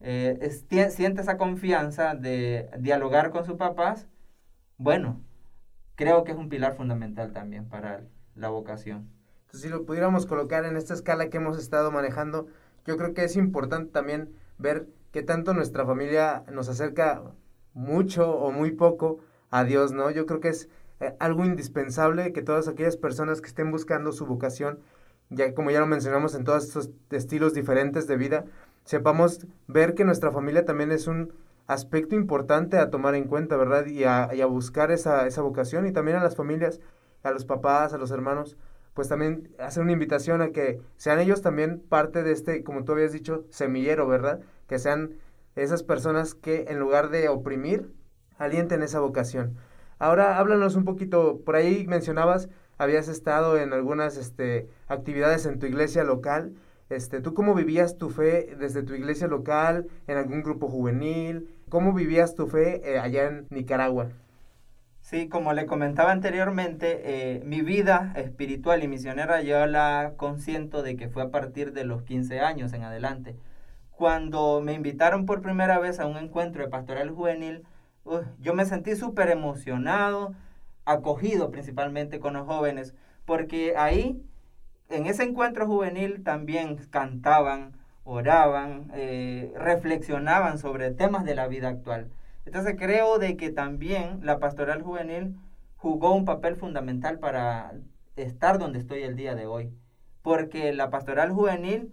eh, 0.00 0.50
siente 0.90 1.22
esa 1.22 1.36
confianza 1.38 2.16
de 2.16 2.68
dialogar 2.80 3.30
con 3.30 3.44
sus 3.44 3.54
papás, 3.54 4.08
bueno, 4.76 5.22
creo 5.94 6.24
que 6.24 6.32
es 6.32 6.36
un 6.36 6.48
pilar 6.48 6.74
fundamental 6.74 7.32
también 7.32 7.68
para 7.68 8.02
la 8.34 8.48
vocación. 8.48 9.08
Entonces, 9.42 9.62
si 9.62 9.68
lo 9.68 9.86
pudiéramos 9.86 10.26
colocar 10.26 10.64
en 10.64 10.76
esta 10.76 10.94
escala 10.94 11.30
que 11.30 11.36
hemos 11.36 11.58
estado 11.58 11.92
manejando, 11.92 12.48
yo 12.84 12.96
creo 12.96 13.14
que 13.14 13.22
es 13.22 13.36
importante 13.36 13.92
también 13.92 14.34
ver 14.58 14.88
qué 15.12 15.22
tanto 15.22 15.54
nuestra 15.54 15.86
familia 15.86 16.42
nos 16.50 16.68
acerca 16.68 17.22
mucho 17.72 18.36
o 18.36 18.50
muy 18.50 18.72
poco 18.72 19.20
a 19.50 19.62
Dios, 19.62 19.92
¿no? 19.92 20.10
Yo 20.10 20.26
creo 20.26 20.40
que 20.40 20.48
es 20.48 20.68
eh, 20.98 21.14
algo 21.20 21.44
indispensable 21.44 22.32
que 22.32 22.42
todas 22.42 22.66
aquellas 22.66 22.96
personas 22.96 23.40
que 23.40 23.46
estén 23.46 23.70
buscando 23.70 24.10
su 24.10 24.26
vocación, 24.26 24.80
ya 25.30 25.54
como 25.54 25.70
ya 25.70 25.80
lo 25.80 25.86
mencionamos 25.86 26.34
en 26.34 26.44
todos 26.44 26.64
estos 26.64 26.90
estilos 27.10 27.54
diferentes 27.54 28.06
de 28.06 28.16
vida, 28.16 28.44
sepamos 28.84 29.46
ver 29.66 29.94
que 29.94 30.04
nuestra 30.04 30.30
familia 30.30 30.64
también 30.64 30.92
es 30.92 31.06
un 31.06 31.32
aspecto 31.66 32.14
importante 32.14 32.78
a 32.78 32.90
tomar 32.90 33.14
en 33.14 33.24
cuenta, 33.24 33.56
¿verdad? 33.56 33.86
Y 33.86 34.04
a, 34.04 34.30
y 34.32 34.40
a 34.40 34.46
buscar 34.46 34.90
esa, 34.90 35.26
esa 35.26 35.42
vocación 35.42 35.86
y 35.86 35.92
también 35.92 36.16
a 36.16 36.22
las 36.22 36.36
familias, 36.36 36.80
a 37.22 37.30
los 37.32 37.44
papás, 37.44 37.92
a 37.92 37.98
los 37.98 38.10
hermanos, 38.10 38.56
pues 38.94 39.08
también 39.08 39.54
hacer 39.58 39.82
una 39.82 39.92
invitación 39.92 40.40
a 40.40 40.52
que 40.52 40.80
sean 40.96 41.18
ellos 41.18 41.42
también 41.42 41.80
parte 41.80 42.22
de 42.22 42.32
este, 42.32 42.62
como 42.64 42.84
tú 42.84 42.92
habías 42.92 43.12
dicho, 43.12 43.44
semillero, 43.50 44.06
¿verdad? 44.06 44.40
Que 44.68 44.78
sean 44.78 45.16
esas 45.54 45.82
personas 45.82 46.34
que 46.34 46.66
en 46.68 46.78
lugar 46.78 47.10
de 47.10 47.28
oprimir, 47.28 47.92
alienten 48.38 48.82
esa 48.82 49.00
vocación. 49.00 49.56
Ahora 49.98 50.38
háblanos 50.38 50.76
un 50.76 50.84
poquito, 50.84 51.40
por 51.44 51.56
ahí 51.56 51.86
mencionabas, 51.86 52.48
habías 52.78 53.08
estado 53.08 53.58
en 53.58 53.72
algunas 53.72 54.16
este, 54.16 54.68
actividades 54.88 55.46
en 55.46 55.58
tu 55.58 55.66
iglesia 55.66 56.04
local. 56.04 56.54
Este, 56.88 57.20
¿Tú 57.20 57.34
cómo 57.34 57.54
vivías 57.54 57.98
tu 57.98 58.10
fe 58.10 58.54
desde 58.58 58.82
tu 58.82 58.94
iglesia 58.94 59.26
local, 59.26 59.86
en 60.06 60.18
algún 60.18 60.42
grupo 60.42 60.68
juvenil? 60.68 61.48
¿Cómo 61.68 61.92
vivías 61.92 62.34
tu 62.34 62.46
fe 62.46 62.80
eh, 62.84 62.98
allá 62.98 63.26
en 63.26 63.46
Nicaragua? 63.50 64.10
Sí, 65.00 65.28
como 65.28 65.52
le 65.52 65.66
comentaba 65.66 66.10
anteriormente, 66.10 67.00
eh, 67.04 67.42
mi 67.44 67.62
vida 67.62 68.12
espiritual 68.16 68.82
y 68.82 68.88
misionera 68.88 69.40
yo 69.40 69.64
la 69.66 70.14
consiento 70.16 70.82
de 70.82 70.96
que 70.96 71.08
fue 71.08 71.22
a 71.22 71.30
partir 71.30 71.72
de 71.72 71.84
los 71.84 72.02
15 72.02 72.40
años 72.40 72.72
en 72.72 72.82
adelante. 72.82 73.36
Cuando 73.92 74.60
me 74.60 74.72
invitaron 74.72 75.24
por 75.24 75.42
primera 75.42 75.78
vez 75.78 76.00
a 76.00 76.06
un 76.06 76.16
encuentro 76.16 76.62
de 76.62 76.68
pastoral 76.68 77.10
juvenil, 77.10 77.62
yo 78.40 78.54
me 78.54 78.64
sentí 78.64 78.96
súper 78.96 79.30
emocionado, 79.30 80.34
acogido 80.86 81.50
principalmente 81.50 82.18
con 82.18 82.34
los 82.34 82.46
jóvenes, 82.46 82.94
porque 83.26 83.74
ahí, 83.76 84.22
en 84.88 85.06
ese 85.06 85.24
encuentro 85.24 85.66
juvenil, 85.66 86.22
también 86.22 86.76
cantaban, 86.90 87.76
oraban, 88.04 88.90
eh, 88.94 89.52
reflexionaban 89.56 90.58
sobre 90.58 90.92
temas 90.92 91.24
de 91.24 91.34
la 91.34 91.48
vida 91.48 91.68
actual. 91.68 92.10
Entonces 92.46 92.76
creo 92.78 93.18
de 93.18 93.36
que 93.36 93.50
también 93.50 94.20
la 94.22 94.38
pastoral 94.38 94.80
juvenil 94.82 95.36
jugó 95.76 96.14
un 96.14 96.24
papel 96.24 96.54
fundamental 96.56 97.18
para 97.18 97.72
estar 98.14 98.58
donde 98.58 98.78
estoy 98.78 99.02
el 99.02 99.16
día 99.16 99.34
de 99.34 99.46
hoy. 99.46 99.72
Porque 100.22 100.72
la 100.72 100.88
pastoral 100.90 101.32
juvenil, 101.32 101.92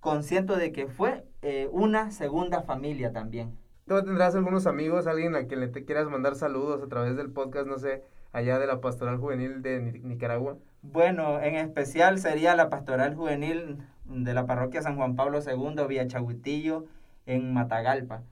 consiento 0.00 0.56
de 0.56 0.72
que 0.72 0.86
fue 0.86 1.24
eh, 1.42 1.68
una 1.70 2.10
segunda 2.10 2.62
familia 2.62 3.12
también. 3.12 3.58
¿Tú 3.86 4.02
tendrás 4.02 4.34
algunos 4.34 4.66
amigos, 4.66 5.06
alguien 5.06 5.34
a 5.34 5.46
quien 5.46 5.60
le 5.60 5.68
te 5.68 5.84
quieras 5.84 6.08
mandar 6.08 6.36
saludos 6.36 6.82
a 6.82 6.88
través 6.88 7.16
del 7.16 7.30
podcast, 7.30 7.66
no 7.66 7.78
sé, 7.78 8.02
allá 8.32 8.58
de 8.58 8.66
la 8.66 8.80
pastoral 8.80 9.18
juvenil 9.18 9.62
de 9.62 9.80
Nicaragua? 10.02 10.58
Bueno, 10.82 11.40
en 11.40 11.56
especial 11.56 12.18
sería 12.18 12.56
la 12.56 12.70
pastoral 12.70 13.14
juvenil 13.14 13.78
de 14.04 14.34
la 14.34 14.46
parroquia 14.46 14.82
San 14.82 14.96
Juan 14.96 15.16
Pablo 15.16 15.40
II, 15.40 15.86
Villa 15.86 16.06
Chaguitillo, 16.06 16.86
en 17.26 17.52
Matagalpa 17.52 18.22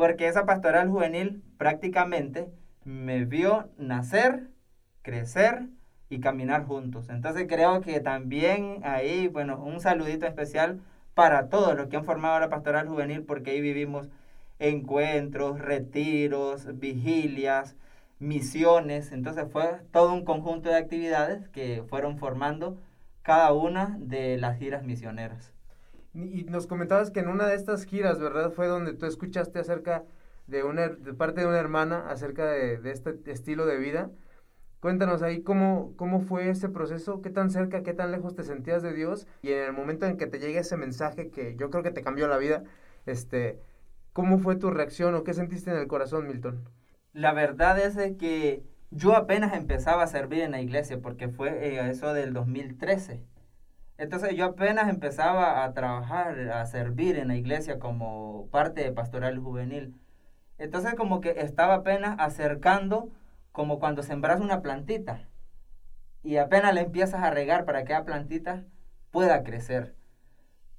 porque 0.00 0.28
esa 0.28 0.46
pastoral 0.46 0.88
juvenil 0.88 1.42
prácticamente 1.58 2.48
me 2.84 3.26
vio 3.26 3.68
nacer, 3.76 4.48
crecer 5.02 5.66
y 6.08 6.20
caminar 6.20 6.64
juntos. 6.64 7.10
Entonces 7.10 7.44
creo 7.46 7.82
que 7.82 8.00
también 8.00 8.80
ahí, 8.82 9.28
bueno, 9.28 9.62
un 9.62 9.78
saludito 9.78 10.24
especial 10.24 10.80
para 11.12 11.50
todos 11.50 11.76
los 11.76 11.88
que 11.88 11.98
han 11.98 12.06
formado 12.06 12.40
la 12.40 12.48
pastoral 12.48 12.88
juvenil, 12.88 13.24
porque 13.24 13.50
ahí 13.50 13.60
vivimos 13.60 14.08
encuentros, 14.58 15.58
retiros, 15.58 16.78
vigilias, 16.78 17.76
misiones. 18.20 19.10
Entonces 19.12 19.46
fue 19.50 19.80
todo 19.90 20.12
un 20.12 20.24
conjunto 20.24 20.68
de 20.68 20.76
actividades 20.76 21.48
que 21.48 21.84
fueron 21.88 22.18
formando 22.18 22.78
cada 23.22 23.52
una 23.52 23.96
de 23.98 24.38
las 24.38 24.58
giras 24.58 24.84
misioneras. 24.84 25.52
Y 26.14 26.44
nos 26.44 26.66
comentabas 26.66 27.10
que 27.10 27.20
en 27.20 27.28
una 27.28 27.46
de 27.46 27.54
estas 27.54 27.84
giras, 27.84 28.18
¿verdad? 28.20 28.52
Fue 28.52 28.66
donde 28.66 28.94
tú 28.94 29.06
escuchaste 29.06 29.58
acerca 29.58 30.04
de 30.46 30.64
una 30.64 30.90
parte 31.16 31.42
de 31.42 31.46
una 31.46 31.58
hermana 31.58 32.10
acerca 32.10 32.46
de, 32.46 32.80
este 32.90 33.18
estilo 33.30 33.66
de 33.66 33.78
vida. 33.78 34.10
Cuéntanos 34.80 35.22
ahí 35.22 35.42
cómo, 35.42 35.92
cómo 35.96 36.20
fue 36.20 36.48
ese 36.48 36.68
proceso, 36.68 37.22
qué 37.22 37.30
tan 37.30 37.50
cerca, 37.50 37.82
qué 37.82 37.92
tan 37.94 38.10
lejos 38.10 38.34
te 38.34 38.44
sentías 38.44 38.82
de 38.82 38.94
Dios 38.94 39.26
y 39.42 39.52
en 39.52 39.64
el 39.64 39.72
momento 39.72 40.06
en 40.06 40.16
que 40.16 40.26
te 40.26 40.38
llegue 40.38 40.58
ese 40.60 40.76
mensaje 40.76 41.30
que 41.30 41.54
yo 41.56 41.70
creo 41.70 41.82
que 41.82 41.90
te 41.90 42.02
cambió 42.02 42.26
la 42.28 42.38
vida, 42.38 42.64
este, 43.06 43.60
¿cómo 44.12 44.38
fue 44.38 44.56
tu 44.56 44.70
reacción 44.70 45.14
o 45.14 45.22
qué 45.22 45.34
sentiste 45.34 45.70
en 45.70 45.76
el 45.76 45.86
corazón, 45.86 46.26
Milton? 46.26 46.64
La 47.12 47.32
verdad 47.32 47.78
es 47.78 47.96
que 48.16 48.62
yo 48.90 49.16
apenas 49.16 49.54
empezaba 49.54 50.04
a 50.04 50.06
servir 50.06 50.42
en 50.42 50.52
la 50.52 50.60
iglesia 50.60 51.00
porque 51.00 51.28
fue 51.28 51.50
eh, 51.76 51.90
eso 51.90 52.12
del 52.12 52.32
2013. 52.32 53.24
Entonces 53.98 54.36
yo 54.36 54.46
apenas 54.46 54.88
empezaba 54.88 55.64
a 55.64 55.72
trabajar, 55.74 56.50
a 56.52 56.64
servir 56.66 57.18
en 57.18 57.28
la 57.28 57.36
iglesia 57.36 57.78
como 57.78 58.48
parte 58.50 58.82
de 58.82 58.92
pastoral 58.92 59.38
juvenil. 59.38 60.00
Entonces 60.56 60.94
como 60.94 61.20
que 61.20 61.30
estaba 61.38 61.74
apenas 61.74 62.16
acercando 62.18 63.10
como 63.52 63.80
cuando 63.80 64.02
sembras 64.02 64.40
una 64.40 64.62
plantita 64.62 65.28
y 66.22 66.36
apenas 66.36 66.74
le 66.74 66.82
empiezas 66.82 67.22
a 67.22 67.30
regar 67.30 67.64
para 67.64 67.84
que 67.84 67.92
la 67.92 68.04
plantita 68.04 68.64
pueda 69.10 69.42
crecer. 69.42 69.96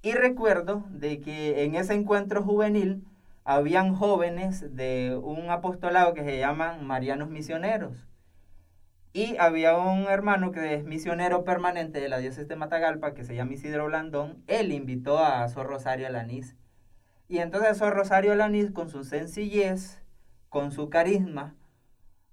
Y 0.01 0.13
recuerdo 0.13 0.85
de 0.89 1.19
que 1.19 1.63
en 1.63 1.75
ese 1.75 1.93
encuentro 1.93 2.41
juvenil 2.41 3.05
habían 3.43 3.95
jóvenes 3.95 4.75
de 4.75 5.19
un 5.21 5.50
apostolado 5.50 6.13
que 6.13 6.24
se 6.24 6.38
llaman 6.38 6.86
Marianos 6.86 7.29
Misioneros. 7.29 8.07
Y 9.13 9.36
había 9.38 9.77
un 9.77 10.03
hermano 10.03 10.51
que 10.51 10.74
es 10.74 10.86
misionero 10.86 11.43
permanente 11.43 12.00
de 12.00 12.07
la 12.07 12.19
diócesis 12.19 12.48
de 12.48 12.55
Matagalpa, 12.55 13.13
que 13.13 13.25
se 13.25 13.36
llama 13.36 13.53
Isidro 13.53 13.88
Blandón. 13.88 14.41
Él 14.48 14.71
invitó 14.71 15.19
a 15.19 15.48
Sor 15.50 15.67
Rosario 15.67 16.07
Alanís. 16.07 16.55
Y 17.27 17.39
entonces 17.39 17.77
Sor 17.77 17.93
Rosario 17.93 18.36
Lanís, 18.36 18.71
con 18.71 18.89
su 18.89 19.03
sencillez, 19.03 20.01
con 20.48 20.71
su 20.71 20.89
carisma, 20.89 21.55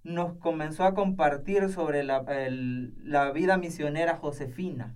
nos 0.04 0.34
comenzó 0.34 0.84
a 0.84 0.94
compartir 0.94 1.68
sobre 1.68 2.04
la, 2.04 2.24
la 3.02 3.32
vida 3.32 3.56
misionera 3.56 4.16
josefina. 4.16 4.94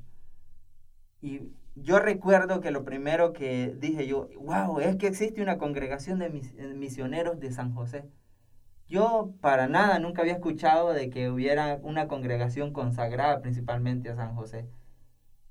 Y 1.20 1.52
yo 1.74 1.98
recuerdo 1.98 2.60
que 2.60 2.70
lo 2.70 2.84
primero 2.84 3.32
que 3.32 3.74
dije 3.78 4.06
yo, 4.06 4.28
wow, 4.40 4.80
es 4.80 4.96
que 4.96 5.06
existe 5.06 5.42
una 5.42 5.58
congregación 5.58 6.18
de 6.18 6.30
misioneros 6.74 7.40
de 7.40 7.52
San 7.52 7.74
José. 7.74 8.04
Yo 8.88 9.32
para 9.40 9.68
nada 9.68 9.98
nunca 9.98 10.20
había 10.20 10.34
escuchado 10.34 10.92
de 10.92 11.08
que 11.08 11.30
hubiera 11.30 11.78
una 11.82 12.08
congregación 12.08 12.72
consagrada 12.72 13.40
principalmente 13.40 14.10
a 14.10 14.16
San 14.16 14.34
José. 14.34 14.68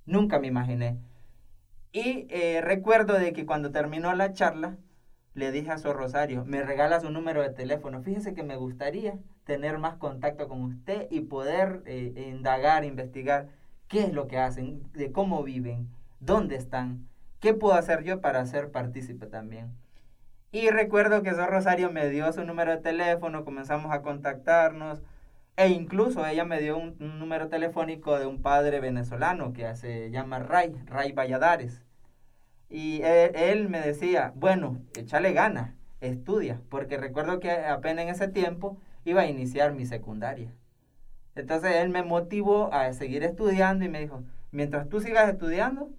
Nunca 0.05 0.39
me 0.39 0.47
imaginé. 0.47 0.99
Y 1.91 2.27
eh, 2.29 2.61
recuerdo 2.61 3.17
de 3.17 3.33
que 3.33 3.45
cuando 3.45 3.71
terminó 3.71 4.13
la 4.13 4.33
charla, 4.33 4.77
le 5.33 5.51
dije 5.51 5.71
a 5.71 5.77
su 5.77 5.91
Rosario, 5.91 6.45
me 6.45 6.61
regala 6.61 6.99
su 6.99 7.09
número 7.09 7.41
de 7.41 7.49
teléfono. 7.49 8.03
Fíjese 8.03 8.33
que 8.33 8.43
me 8.43 8.57
gustaría 8.57 9.17
tener 9.43 9.79
más 9.79 9.95
contacto 9.97 10.47
con 10.47 10.61
usted 10.61 11.07
y 11.09 11.21
poder 11.21 11.81
eh, 11.85 12.31
indagar, 12.31 12.85
investigar 12.85 13.49
qué 13.87 14.03
es 14.03 14.13
lo 14.13 14.27
que 14.27 14.37
hacen, 14.37 14.83
de 14.93 15.11
cómo 15.11 15.43
viven, 15.43 15.89
dónde 16.21 16.55
están, 16.55 17.09
qué 17.41 17.53
puedo 17.53 17.73
hacer 17.73 18.03
yo 18.03 18.21
para 18.21 18.45
ser 18.45 18.71
partícipe 18.71 19.25
también. 19.25 19.75
Y 20.53 20.69
recuerdo 20.69 21.23
que 21.23 21.33
Sor 21.33 21.49
Rosario 21.49 21.91
me 21.91 22.09
dio 22.09 22.31
su 22.31 22.43
número 22.43 22.71
de 22.71 22.77
teléfono, 22.77 23.43
comenzamos 23.43 23.91
a 23.91 24.01
contactarnos 24.01 25.01
e 25.57 25.69
incluso 25.69 26.25
ella 26.25 26.45
me 26.45 26.59
dio 26.59 26.77
un, 26.77 26.97
número 27.19 27.49
telefónico 27.49 28.19
de 28.19 28.25
un 28.25 28.41
padre 28.41 28.79
venezolano 28.79 29.53
que 29.53 29.75
se 29.75 30.11
llama 30.11 30.39
Ray, 30.39 30.75
Ray 30.85 31.11
Valladares. 31.11 31.83
Y 32.69 33.01
él, 33.03 33.67
me 33.69 33.81
decía, 33.81 34.31
bueno, 34.35 34.81
échale 34.95 35.33
gana, 35.33 35.75
estudia, 35.99 36.61
porque 36.69 36.97
recuerdo 36.97 37.39
que 37.39 37.51
apenas 37.51 38.03
en 38.03 38.09
ese 38.09 38.27
tiempo 38.29 38.77
iba 39.03 39.21
a 39.21 39.27
iniciar 39.27 39.73
mi 39.73 39.85
secundaria. 39.85 40.53
Entonces 41.35 41.75
él 41.77 41.89
me 41.89 42.03
motivó 42.03 42.73
a 42.73 42.91
seguir 42.93 43.23
estudiando 43.23 43.83
y 43.85 43.89
me 43.89 43.99
dijo, 43.99 44.23
mientras 44.51 44.87
tú 44.89 45.01
sigas 45.01 45.29
estudiando, 45.29 45.89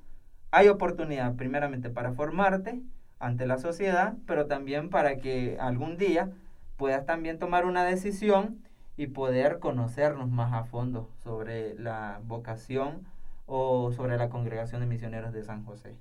hay 0.52 0.68
oportunidad 0.68 1.34
primeramente 1.34 1.90
para 1.90 2.12
formarte 2.12 2.80
ante 3.18 3.46
la 3.46 3.58
sociedad, 3.58 4.14
pero 4.26 4.46
también 4.46 4.90
para 4.90 5.16
que 5.16 5.56
algún 5.58 5.96
día 5.96 6.30
puedas 6.76 7.06
también 7.06 7.38
tomar 7.38 7.64
una 7.64 7.84
decisión 7.84 8.62
y 8.96 9.08
poder 9.08 9.58
conocernos 9.58 10.30
más 10.30 10.52
a 10.52 10.64
fondo 10.64 11.08
sobre 11.24 11.74
la 11.74 12.20
vocación 12.24 13.06
o 13.46 13.92
sobre 13.92 14.18
la 14.18 14.28
congregación 14.28 14.82
de 14.82 14.86
misioneros 14.86 15.32
de 15.32 15.42
San 15.42 15.64
José. 15.64 15.96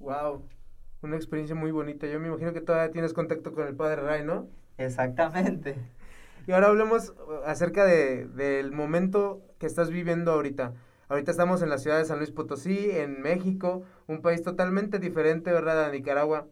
Wow, 0.00 0.42
una 1.00 1.16
experiencia 1.16 1.56
muy 1.56 1.70
bonita. 1.70 2.06
Yo 2.06 2.20
me 2.20 2.28
imagino 2.28 2.52
que 2.52 2.60
todavía 2.60 2.92
tienes 2.92 3.14
contacto 3.14 3.54
con 3.54 3.66
el 3.66 3.74
Padre 3.74 4.02
Ray, 4.02 4.22
¿no? 4.22 4.48
Exactamente. 4.76 5.76
Y 6.46 6.52
ahora 6.52 6.66
hablemos 6.66 7.14
acerca 7.46 7.86
de, 7.86 8.26
del 8.26 8.70
momento 8.72 9.40
que 9.58 9.66
estás 9.66 9.88
viviendo 9.88 10.32
ahorita. 10.32 10.74
Ahorita 11.08 11.30
estamos 11.30 11.62
en 11.62 11.68
la 11.68 11.78
ciudad 11.78 11.98
de 11.98 12.04
San 12.06 12.18
Luis 12.18 12.30
Potosí, 12.30 12.90
en 12.90 13.20
México, 13.20 13.82
un 14.06 14.22
país 14.22 14.42
totalmente 14.42 14.98
diferente, 14.98 15.52
¿verdad?, 15.52 15.84
a 15.84 15.90
Nicaragua. 15.90 16.46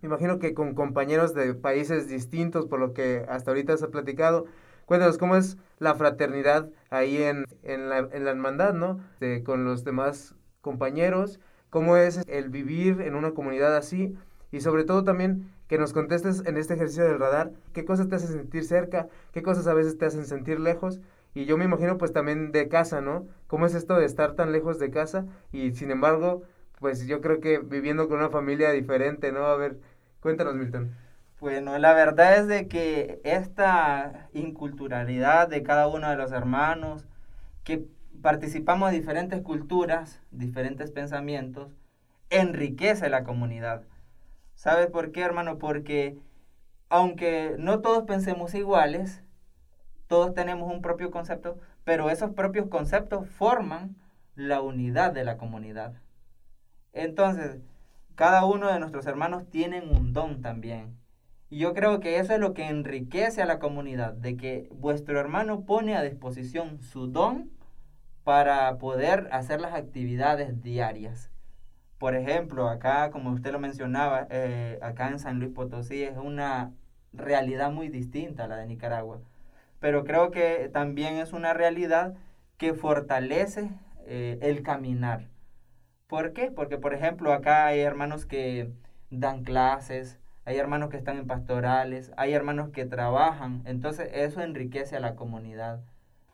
Me 0.00 0.08
imagino 0.08 0.38
que 0.38 0.52
con 0.54 0.74
compañeros 0.74 1.34
de 1.34 1.54
países 1.54 2.08
distintos, 2.08 2.66
por 2.66 2.80
lo 2.80 2.92
que 2.92 3.24
hasta 3.28 3.50
ahorita 3.50 3.76
se 3.76 3.84
ha 3.84 3.88
platicado. 3.88 4.46
Cuéntanos, 4.86 5.18
¿cómo 5.18 5.36
es 5.36 5.58
la 5.78 5.94
fraternidad 5.94 6.70
ahí 6.90 7.22
en, 7.22 7.44
en, 7.62 7.88
la, 7.88 7.98
en 7.98 8.24
la 8.24 8.30
hermandad, 8.30 8.74
¿no? 8.74 9.00
con 9.44 9.64
los 9.64 9.84
demás 9.84 10.34
compañeros, 10.60 11.38
cómo 11.70 11.96
es 11.96 12.22
el 12.26 12.48
vivir 12.48 13.00
en 13.00 13.14
una 13.14 13.32
comunidad 13.32 13.76
así 13.76 14.16
y 14.50 14.60
sobre 14.60 14.84
todo 14.84 15.04
también 15.04 15.50
que 15.68 15.78
nos 15.78 15.92
contestes 15.92 16.42
en 16.46 16.56
este 16.56 16.74
ejercicio 16.74 17.04
del 17.04 17.18
radar 17.18 17.52
qué 17.72 17.84
cosas 17.84 18.08
te 18.08 18.16
hacen 18.16 18.30
sentir 18.30 18.64
cerca, 18.64 19.08
qué 19.32 19.42
cosas 19.42 19.66
a 19.66 19.74
veces 19.74 19.98
te 19.98 20.06
hacen 20.06 20.24
sentir 20.24 20.58
lejos 20.58 21.00
y 21.38 21.44
yo 21.44 21.56
me 21.56 21.64
imagino 21.64 21.98
pues 21.98 22.12
también 22.12 22.50
de 22.50 22.66
casa, 22.66 23.00
¿no? 23.00 23.28
¿Cómo 23.46 23.64
es 23.64 23.74
esto 23.76 23.94
de 23.96 24.04
estar 24.04 24.34
tan 24.34 24.50
lejos 24.50 24.80
de 24.80 24.90
casa 24.90 25.24
y 25.52 25.70
sin 25.70 25.92
embargo 25.92 26.42
pues 26.80 27.06
yo 27.06 27.20
creo 27.20 27.38
que 27.38 27.60
viviendo 27.60 28.08
con 28.08 28.18
una 28.18 28.28
familia 28.28 28.72
diferente, 28.72 29.30
¿no? 29.30 29.46
A 29.46 29.56
ver, 29.56 29.78
cuéntanos 30.18 30.56
Milton. 30.56 30.92
Bueno, 31.38 31.78
la 31.78 31.92
verdad 31.92 32.38
es 32.38 32.48
de 32.48 32.66
que 32.66 33.20
esta 33.22 34.28
inculturalidad 34.32 35.46
de 35.46 35.62
cada 35.62 35.86
uno 35.86 36.10
de 36.10 36.16
los 36.16 36.32
hermanos, 36.32 37.06
que 37.62 37.84
participamos 38.20 38.90
de 38.90 38.98
diferentes 38.98 39.40
culturas, 39.40 40.20
diferentes 40.32 40.90
pensamientos, 40.90 41.70
enriquece 42.30 43.10
la 43.10 43.22
comunidad. 43.22 43.82
¿Sabes 44.56 44.88
por 44.88 45.12
qué, 45.12 45.20
hermano? 45.20 45.58
Porque 45.58 46.18
aunque 46.88 47.54
no 47.60 47.80
todos 47.80 48.02
pensemos 48.06 48.54
iguales, 48.54 49.22
todos 50.08 50.34
tenemos 50.34 50.72
un 50.72 50.82
propio 50.82 51.10
concepto, 51.10 51.58
pero 51.84 52.10
esos 52.10 52.32
propios 52.32 52.68
conceptos 52.68 53.28
forman 53.28 53.96
la 54.34 54.60
unidad 54.60 55.12
de 55.12 55.24
la 55.24 55.36
comunidad. 55.36 55.94
Entonces, 56.92 57.58
cada 58.14 58.44
uno 58.44 58.72
de 58.72 58.80
nuestros 58.80 59.06
hermanos 59.06 59.48
tienen 59.48 59.88
un 59.88 60.12
don 60.12 60.42
también. 60.42 60.96
Y 61.50 61.58
yo 61.58 61.72
creo 61.72 62.00
que 62.00 62.18
eso 62.18 62.34
es 62.34 62.40
lo 62.40 62.52
que 62.52 62.66
enriquece 62.66 63.42
a 63.42 63.46
la 63.46 63.58
comunidad, 63.58 64.12
de 64.14 64.36
que 64.36 64.68
vuestro 64.72 65.18
hermano 65.20 65.64
pone 65.64 65.96
a 65.96 66.02
disposición 66.02 66.80
su 66.82 67.06
don 67.06 67.50
para 68.24 68.76
poder 68.78 69.28
hacer 69.32 69.60
las 69.60 69.74
actividades 69.74 70.62
diarias. 70.62 71.30
Por 71.98 72.14
ejemplo, 72.14 72.68
acá, 72.68 73.10
como 73.10 73.30
usted 73.30 73.52
lo 73.52 73.58
mencionaba, 73.58 74.26
eh, 74.30 74.78
acá 74.82 75.08
en 75.08 75.18
San 75.18 75.38
Luis 75.40 75.52
Potosí 75.52 76.02
es 76.02 76.16
una 76.16 76.72
realidad 77.12 77.72
muy 77.72 77.88
distinta 77.88 78.44
a 78.44 78.48
la 78.48 78.56
de 78.56 78.66
Nicaragua. 78.66 79.20
Pero 79.80 80.04
creo 80.04 80.30
que 80.30 80.68
también 80.72 81.16
es 81.16 81.32
una 81.32 81.54
realidad 81.54 82.14
que 82.56 82.74
fortalece 82.74 83.70
eh, 84.06 84.38
el 84.42 84.62
caminar. 84.62 85.28
¿Por 86.06 86.32
qué? 86.32 86.50
Porque, 86.50 86.78
por 86.78 86.94
ejemplo, 86.94 87.32
acá 87.32 87.66
hay 87.66 87.80
hermanos 87.80 88.26
que 88.26 88.72
dan 89.10 89.44
clases, 89.44 90.18
hay 90.44 90.56
hermanos 90.56 90.90
que 90.90 90.96
están 90.96 91.18
en 91.18 91.26
pastorales, 91.26 92.12
hay 92.16 92.32
hermanos 92.32 92.70
que 92.70 92.86
trabajan. 92.86 93.62
Entonces, 93.66 94.10
eso 94.12 94.40
enriquece 94.40 94.96
a 94.96 95.00
la 95.00 95.14
comunidad. 95.14 95.84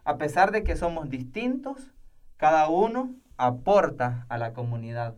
A 0.04 0.16
pesar 0.16 0.52
de 0.52 0.64
que 0.64 0.76
somos 0.76 1.10
distintos, 1.10 1.92
cada 2.36 2.68
uno 2.68 3.14
aporta 3.36 4.26
a 4.28 4.38
la 4.38 4.52
comunidad. 4.52 5.16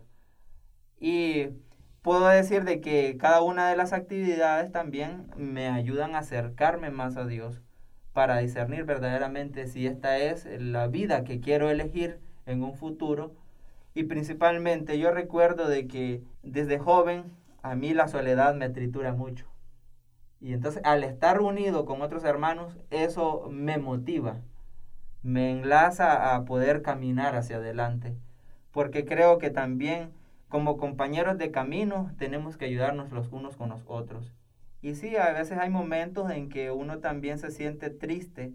Y 0.99 1.49
puedo 2.01 2.27
decir 2.27 2.63
de 2.63 2.81
que 2.81 3.17
cada 3.17 3.41
una 3.41 3.69
de 3.69 3.75
las 3.77 3.93
actividades 3.93 4.71
también 4.71 5.31
me 5.37 5.67
ayudan 5.67 6.15
a 6.15 6.19
acercarme 6.19 6.89
más 6.89 7.17
a 7.17 7.25
Dios 7.25 7.61
para 8.17 8.39
discernir 8.39 8.83
verdaderamente 8.83 9.67
si 9.67 9.85
esta 9.85 10.17
es 10.17 10.47
la 10.59 10.87
vida 10.87 11.23
que 11.23 11.39
quiero 11.39 11.69
elegir 11.69 12.19
en 12.47 12.63
un 12.63 12.73
futuro. 12.73 13.35
Y 13.93 14.05
principalmente 14.05 14.97
yo 14.97 15.11
recuerdo 15.11 15.67
de 15.67 15.87
que 15.87 16.23
desde 16.41 16.79
joven 16.79 17.25
a 17.61 17.75
mí 17.75 17.93
la 17.93 18.07
soledad 18.07 18.55
me 18.55 18.69
tritura 18.69 19.13
mucho. 19.13 19.45
Y 20.41 20.53
entonces 20.53 20.81
al 20.83 21.03
estar 21.03 21.41
unido 21.41 21.85
con 21.85 22.01
otros 22.01 22.23
hermanos, 22.23 22.75
eso 22.89 23.49
me 23.51 23.77
motiva, 23.77 24.41
me 25.21 25.51
enlaza 25.51 26.33
a 26.33 26.43
poder 26.43 26.81
caminar 26.81 27.35
hacia 27.35 27.57
adelante. 27.57 28.17
Porque 28.71 29.05
creo 29.05 29.37
que 29.37 29.51
también 29.51 30.11
como 30.49 30.77
compañeros 30.77 31.37
de 31.37 31.51
camino 31.51 32.09
tenemos 32.17 32.57
que 32.57 32.65
ayudarnos 32.65 33.11
los 33.11 33.31
unos 33.31 33.55
con 33.57 33.69
los 33.69 33.83
otros. 33.85 34.33
Y 34.87 34.95
sí, 34.95 35.17
a 35.17 35.33
veces 35.33 35.57
hay 35.57 35.69
momentos 35.69 36.31
en 36.31 36.47
que 36.47 36.71
uno 36.71 36.99
también 36.99 37.39
se 37.39 37.51
siente 37.51 37.89
triste, 37.89 38.53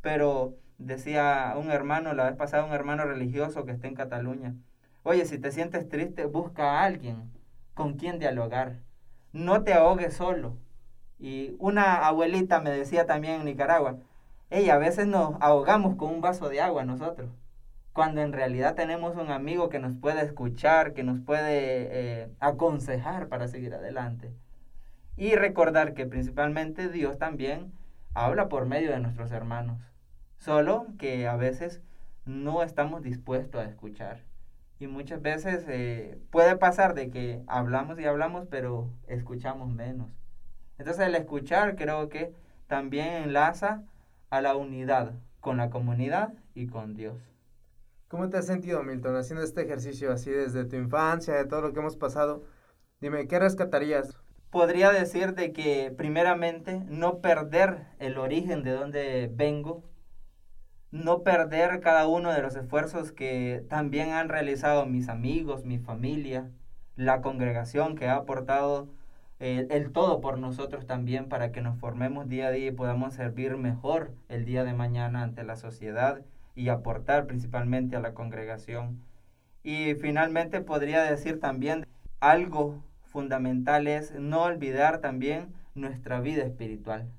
pero 0.00 0.54
decía 0.78 1.52
un 1.54 1.70
hermano, 1.70 2.14
la 2.14 2.24
vez 2.24 2.34
pasada 2.34 2.64
un 2.64 2.72
hermano 2.72 3.04
religioso 3.04 3.66
que 3.66 3.72
está 3.72 3.86
en 3.86 3.94
Cataluña, 3.94 4.54
oye, 5.02 5.26
si 5.26 5.38
te 5.38 5.52
sientes 5.52 5.86
triste, 5.86 6.24
busca 6.24 6.80
a 6.80 6.84
alguien 6.84 7.30
con 7.74 7.98
quien 7.98 8.18
dialogar, 8.18 8.78
no 9.34 9.64
te 9.64 9.74
ahogues 9.74 10.14
solo. 10.14 10.56
Y 11.18 11.54
una 11.58 12.06
abuelita 12.06 12.58
me 12.60 12.70
decía 12.70 13.04
también 13.04 13.40
en 13.40 13.44
Nicaragua, 13.44 13.98
ella 14.48 14.76
a 14.76 14.78
veces 14.78 15.06
nos 15.06 15.34
ahogamos 15.42 15.96
con 15.96 16.08
un 16.08 16.22
vaso 16.22 16.48
de 16.48 16.62
agua 16.62 16.84
nosotros 16.84 17.28
cuando 17.92 18.22
en 18.22 18.32
realidad 18.32 18.74
tenemos 18.76 19.14
un 19.16 19.30
amigo 19.30 19.68
que 19.68 19.78
nos 19.78 19.92
puede 19.94 20.22
escuchar, 20.22 20.94
que 20.94 21.02
nos 21.02 21.20
puede 21.20 21.88
eh, 22.22 22.30
aconsejar 22.40 23.28
para 23.28 23.48
seguir 23.48 23.74
adelante. 23.74 24.34
Y 25.16 25.34
recordar 25.34 25.94
que 25.94 26.06
principalmente 26.06 26.88
Dios 26.88 27.18
también 27.18 27.72
habla 28.14 28.48
por 28.48 28.66
medio 28.66 28.90
de 28.90 29.00
nuestros 29.00 29.32
hermanos, 29.32 29.80
solo 30.38 30.86
que 30.98 31.26
a 31.26 31.36
veces 31.36 31.82
no 32.26 32.62
estamos 32.62 33.02
dispuestos 33.02 33.60
a 33.60 33.68
escuchar. 33.68 34.22
Y 34.78 34.88
muchas 34.88 35.22
veces 35.22 35.64
eh, 35.68 36.18
puede 36.30 36.56
pasar 36.56 36.94
de 36.94 37.10
que 37.10 37.42
hablamos 37.46 37.98
y 37.98 38.04
hablamos, 38.04 38.46
pero 38.50 38.90
escuchamos 39.06 39.70
menos. 39.70 40.10
Entonces 40.78 41.06
el 41.06 41.14
escuchar 41.14 41.76
creo 41.76 42.10
que 42.10 42.34
también 42.66 43.06
enlaza 43.24 43.84
a 44.28 44.42
la 44.42 44.54
unidad 44.56 45.14
con 45.40 45.56
la 45.56 45.70
comunidad 45.70 46.34
y 46.54 46.66
con 46.66 46.94
Dios. 46.94 47.16
¿Cómo 48.08 48.28
te 48.28 48.36
has 48.36 48.46
sentido, 48.46 48.82
Milton, 48.82 49.16
haciendo 49.16 49.44
este 49.44 49.62
ejercicio 49.62 50.12
así 50.12 50.30
desde 50.30 50.64
tu 50.64 50.76
infancia, 50.76 51.34
de 51.34 51.44
todo 51.44 51.62
lo 51.62 51.72
que 51.72 51.80
hemos 51.80 51.96
pasado? 51.96 52.44
Dime, 53.00 53.26
¿qué 53.26 53.38
rescatarías? 53.38 54.16
Podría 54.50 54.90
decir 54.90 55.34
de 55.34 55.52
que 55.52 55.92
primeramente 55.96 56.80
no 56.88 57.18
perder 57.18 57.86
el 57.98 58.18
origen 58.18 58.62
de 58.62 58.70
donde 58.70 59.30
vengo, 59.32 59.82
no 60.90 61.22
perder 61.22 61.80
cada 61.80 62.06
uno 62.06 62.32
de 62.32 62.42
los 62.42 62.56
esfuerzos 62.56 63.12
que 63.12 63.64
también 63.68 64.10
han 64.12 64.28
realizado 64.28 64.86
mis 64.86 65.08
amigos, 65.08 65.64
mi 65.64 65.78
familia, 65.78 66.50
la 66.94 67.20
congregación 67.20 67.96
que 67.96 68.06
ha 68.06 68.16
aportado 68.16 68.88
el, 69.38 69.70
el, 69.70 69.92
todo 69.92 70.20
por 70.20 70.38
nosotros 70.38 70.86
también 70.86 71.28
para 71.28 71.52
que 71.52 71.60
nos 71.60 71.78
formemos 71.78 72.28
día 72.28 72.46
a 72.46 72.50
día 72.50 72.68
y 72.68 72.72
podamos 72.72 73.14
servir 73.14 73.56
mejor 73.58 74.12
el 74.28 74.46
día 74.46 74.64
de 74.64 74.72
mañana 74.72 75.22
ante 75.22 75.44
la 75.44 75.56
sociedad 75.56 76.22
y 76.54 76.70
aportar 76.70 77.26
principalmente 77.26 77.96
a 77.96 78.00
la 78.00 78.14
congregación. 78.14 79.02
Y 79.62 79.94
finalmente 79.96 80.60
podría 80.60 81.02
decir 81.02 81.38
también 81.38 81.86
algo 82.20 82.82
fundamental 83.10 83.86
es 83.86 84.12
no 84.14 84.42
olvidar 84.42 84.98
también 84.98 85.54
nuestra 85.74 86.20
vida 86.20 86.44
espiritual 86.44 87.10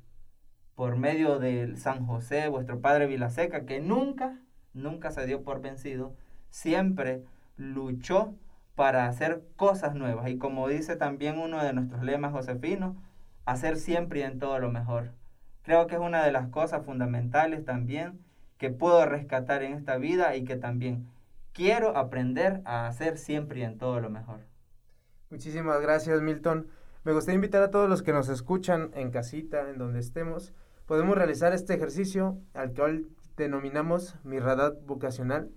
por 0.78 0.96
medio 0.96 1.40
de 1.40 1.76
San 1.76 2.06
José, 2.06 2.50
vuestro 2.50 2.82
padre 2.82 3.08
Vilaseca, 3.08 3.66
que 3.66 3.80
nunca, 3.80 4.38
nunca 4.76 5.10
se 5.10 5.26
dio 5.26 5.42
por 5.42 5.60
vencido, 5.60 6.16
siempre 6.52 7.24
luchó 7.56 8.36
para 8.76 9.08
hacer 9.08 9.42
cosas 9.56 9.96
nuevas. 9.96 10.30
Y 10.30 10.38
como 10.38 10.68
dice 10.68 10.96
también 10.96 11.40
uno 11.40 11.64
de 11.64 11.74
nuestros 11.74 12.04
lemas 12.04 12.32
josefinos, 12.32 12.96
hacer 13.46 13.78
siempre 13.78 14.20
y 14.20 14.22
en 14.22 14.38
todo 14.38 14.60
lo 14.60 14.72
mejor. 14.72 15.14
Creo 15.64 15.88
que 15.88 15.96
es 15.96 16.02
una 16.02 16.24
de 16.24 16.32
las 16.32 16.50
cosas 16.50 16.86
fundamentales 16.86 17.66
también 17.66 18.20
que 18.60 18.70
puedo 18.70 19.04
rescatar 19.08 19.64
en 19.64 19.74
esta 19.74 19.98
vida 19.98 20.36
y 20.36 20.44
que 20.44 20.58
también 20.58 21.08
quiero 21.54 21.98
aprender 21.98 22.62
a 22.66 22.86
hacer 22.86 23.18
siempre 23.18 23.62
y 23.62 23.64
en 23.64 23.80
todo 23.80 24.00
lo 24.00 24.12
mejor. 24.12 24.42
Muchísimas 25.30 25.82
gracias, 25.82 26.22
Milton. 26.22 26.70
Me 27.04 27.12
gustaría 27.12 27.36
invitar 27.36 27.62
a 27.62 27.70
todos 27.70 27.90
los 27.90 28.02
que 28.02 28.14
nos 28.14 28.30
escuchan 28.30 28.92
en 28.94 29.12
casita, 29.12 29.70
en 29.70 29.78
donde 29.78 30.00
estemos, 30.00 30.54
podemos 30.86 31.18
realizar 31.18 31.54
este 31.54 31.74
ejercicio 31.74 32.38
al 32.54 32.74
cual 32.74 33.08
denominamos 33.36 34.16
mi 34.24 34.40
radar 34.40 34.78
vocacional. 34.86 35.52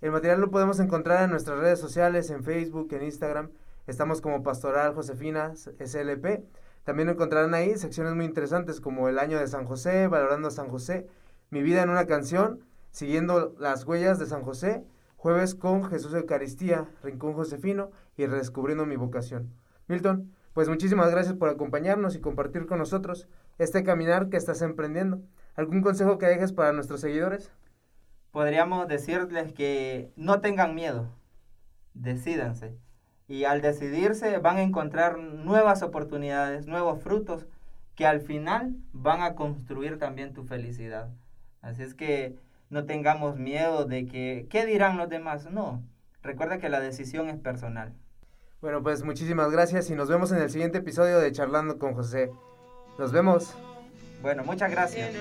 El 0.00 0.10
material 0.10 0.40
lo 0.40 0.50
podemos 0.50 0.80
encontrar 0.80 1.22
en 1.22 1.30
nuestras 1.30 1.58
redes 1.58 1.78
sociales, 1.78 2.30
en 2.30 2.42
Facebook, 2.42 2.92
en 2.92 3.04
Instagram. 3.04 3.50
Estamos 3.86 4.20
como 4.20 4.42
Pastoral 4.42 4.92
Josefina 4.92 5.54
SLP. 5.54 6.44
También 6.82 7.08
encontrarán 7.08 7.54
ahí 7.54 7.76
secciones 7.78 8.14
muy 8.14 8.24
interesantes 8.24 8.80
como 8.80 9.08
el 9.08 9.20
año 9.20 9.38
de 9.38 9.46
San 9.46 9.66
José, 9.66 10.08
valorando 10.08 10.48
a 10.48 10.50
San 10.50 10.68
José, 10.68 11.06
mi 11.50 11.62
vida 11.62 11.82
en 11.82 11.90
una 11.90 12.06
canción, 12.06 12.60
siguiendo 12.90 13.54
las 13.58 13.84
huellas 13.84 14.18
de 14.18 14.26
San 14.26 14.42
José, 14.42 14.84
jueves 15.16 15.54
con 15.54 15.84
Jesús 15.84 16.14
Eucaristía, 16.14 16.88
Rincón 17.02 17.34
Josefino 17.34 17.90
y 18.16 18.26
redescubriendo 18.26 18.86
mi 18.86 18.96
vocación. 18.96 19.52
Milton, 19.88 20.32
pues 20.52 20.68
muchísimas 20.68 21.10
gracias 21.10 21.34
por 21.34 21.48
acompañarnos 21.48 22.16
y 22.16 22.20
compartir 22.20 22.66
con 22.66 22.78
nosotros 22.78 23.28
este 23.58 23.84
caminar 23.84 24.28
que 24.28 24.36
estás 24.36 24.62
emprendiendo. 24.62 25.20
¿Algún 25.54 25.82
consejo 25.82 26.18
que 26.18 26.26
dejes 26.26 26.52
para 26.52 26.72
nuestros 26.72 27.00
seguidores? 27.00 27.52
Podríamos 28.30 28.88
decirles 28.88 29.52
que 29.52 30.12
no 30.16 30.40
tengan 30.40 30.74
miedo, 30.74 31.08
decídanse. 31.94 32.76
Y 33.28 33.44
al 33.44 33.62
decidirse 33.62 34.38
van 34.38 34.58
a 34.58 34.62
encontrar 34.62 35.18
nuevas 35.18 35.82
oportunidades, 35.82 36.66
nuevos 36.66 37.02
frutos 37.02 37.46
que 37.94 38.06
al 38.06 38.20
final 38.20 38.76
van 38.92 39.22
a 39.22 39.34
construir 39.34 39.98
también 39.98 40.32
tu 40.32 40.44
felicidad. 40.44 41.08
Así 41.62 41.82
es 41.82 41.94
que 41.94 42.38
no 42.70 42.84
tengamos 42.84 43.36
miedo 43.38 43.84
de 43.84 44.06
que, 44.06 44.46
¿qué 44.50 44.66
dirán 44.66 44.96
los 44.96 45.08
demás? 45.08 45.50
No, 45.50 45.82
recuerda 46.22 46.58
que 46.58 46.68
la 46.68 46.80
decisión 46.80 47.28
es 47.28 47.38
personal. 47.38 47.94
Bueno, 48.60 48.82
pues 48.82 49.04
muchísimas 49.04 49.50
gracias 49.50 49.90
y 49.90 49.94
nos 49.94 50.08
vemos 50.08 50.32
en 50.32 50.38
el 50.38 50.50
siguiente 50.50 50.78
episodio 50.78 51.18
de 51.18 51.30
Charlando 51.30 51.78
con 51.78 51.94
José. 51.94 52.30
Nos 52.98 53.12
vemos. 53.12 53.54
Bueno, 54.22 54.42
muchas 54.44 54.70
gracias. 54.70 55.14